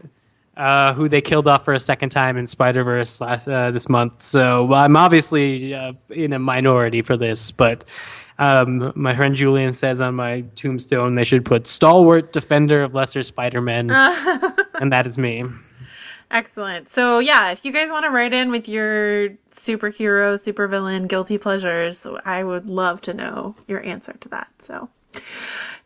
[0.57, 4.21] Uh, who they killed off for a second time in Spider Verse uh, this month.
[4.21, 7.89] So I'm obviously uh, in a minority for this, but
[8.39, 13.21] um, my friend Julian says on my tombstone they should put stalwart defender of lesser
[13.21, 13.91] Spider Men,
[14.79, 15.43] and that is me.
[16.31, 16.89] Excellent.
[16.89, 22.07] So yeah, if you guys want to write in with your superhero, supervillain, guilty pleasures,
[22.23, 24.47] I would love to know your answer to that.
[24.59, 24.89] So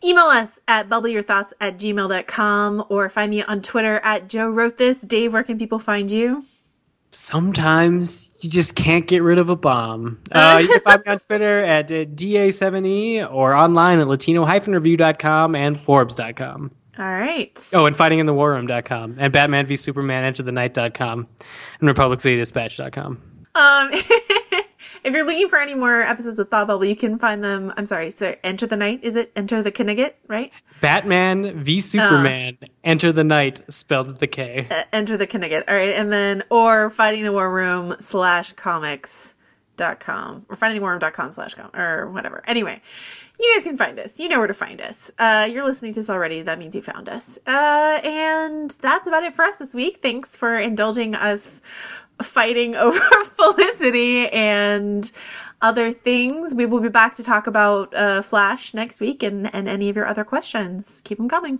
[0.03, 4.99] email us at bubbleyourthoughts at gmail.com or find me on Twitter at Joe Wrote This.
[4.99, 6.45] Dave, where can people find you?
[7.13, 10.19] Sometimes you just can't get rid of a bomb.
[10.31, 15.79] Uh, you can find me on Twitter at uh, DA7E or online at latino-review.com and
[15.79, 16.71] Forbes.com.
[16.99, 17.69] All right.
[17.73, 21.27] Oh, and fightinginthewarroom.com and Batman v Superman Enter the Night.com
[21.79, 23.21] and Republic City RepublicCityDispatch.com.
[23.55, 23.91] Um,
[25.03, 27.73] if you're looking for any more episodes of Thought Bubble, you can find them.
[27.77, 28.99] I'm sorry, so Enter the Night.
[29.03, 30.51] Is it Enter the Knigget, right?
[30.81, 34.67] Batman v Superman Enter the Knight spelled with the K.
[34.69, 35.63] Uh, Enter the Knigget.
[35.67, 35.89] All right.
[35.89, 39.33] And then, or Fighting the War Room slash comics
[39.75, 42.43] dot com or fightingthewarroom dot com slash com or whatever.
[42.45, 42.79] Anyway,
[43.39, 44.19] you guys can find us.
[44.19, 45.09] You know where to find us.
[45.17, 46.43] Uh, you're listening to us already.
[46.43, 47.39] That means you found us.
[47.47, 49.99] Uh, and that's about it for us this week.
[50.01, 51.61] Thanks for indulging us
[52.21, 52.99] fighting over
[53.35, 55.11] Felicity and
[55.61, 56.53] other things.
[56.53, 59.95] We will be back to talk about uh, Flash next week and, and any of
[59.95, 61.01] your other questions.
[61.03, 61.59] Keep them coming.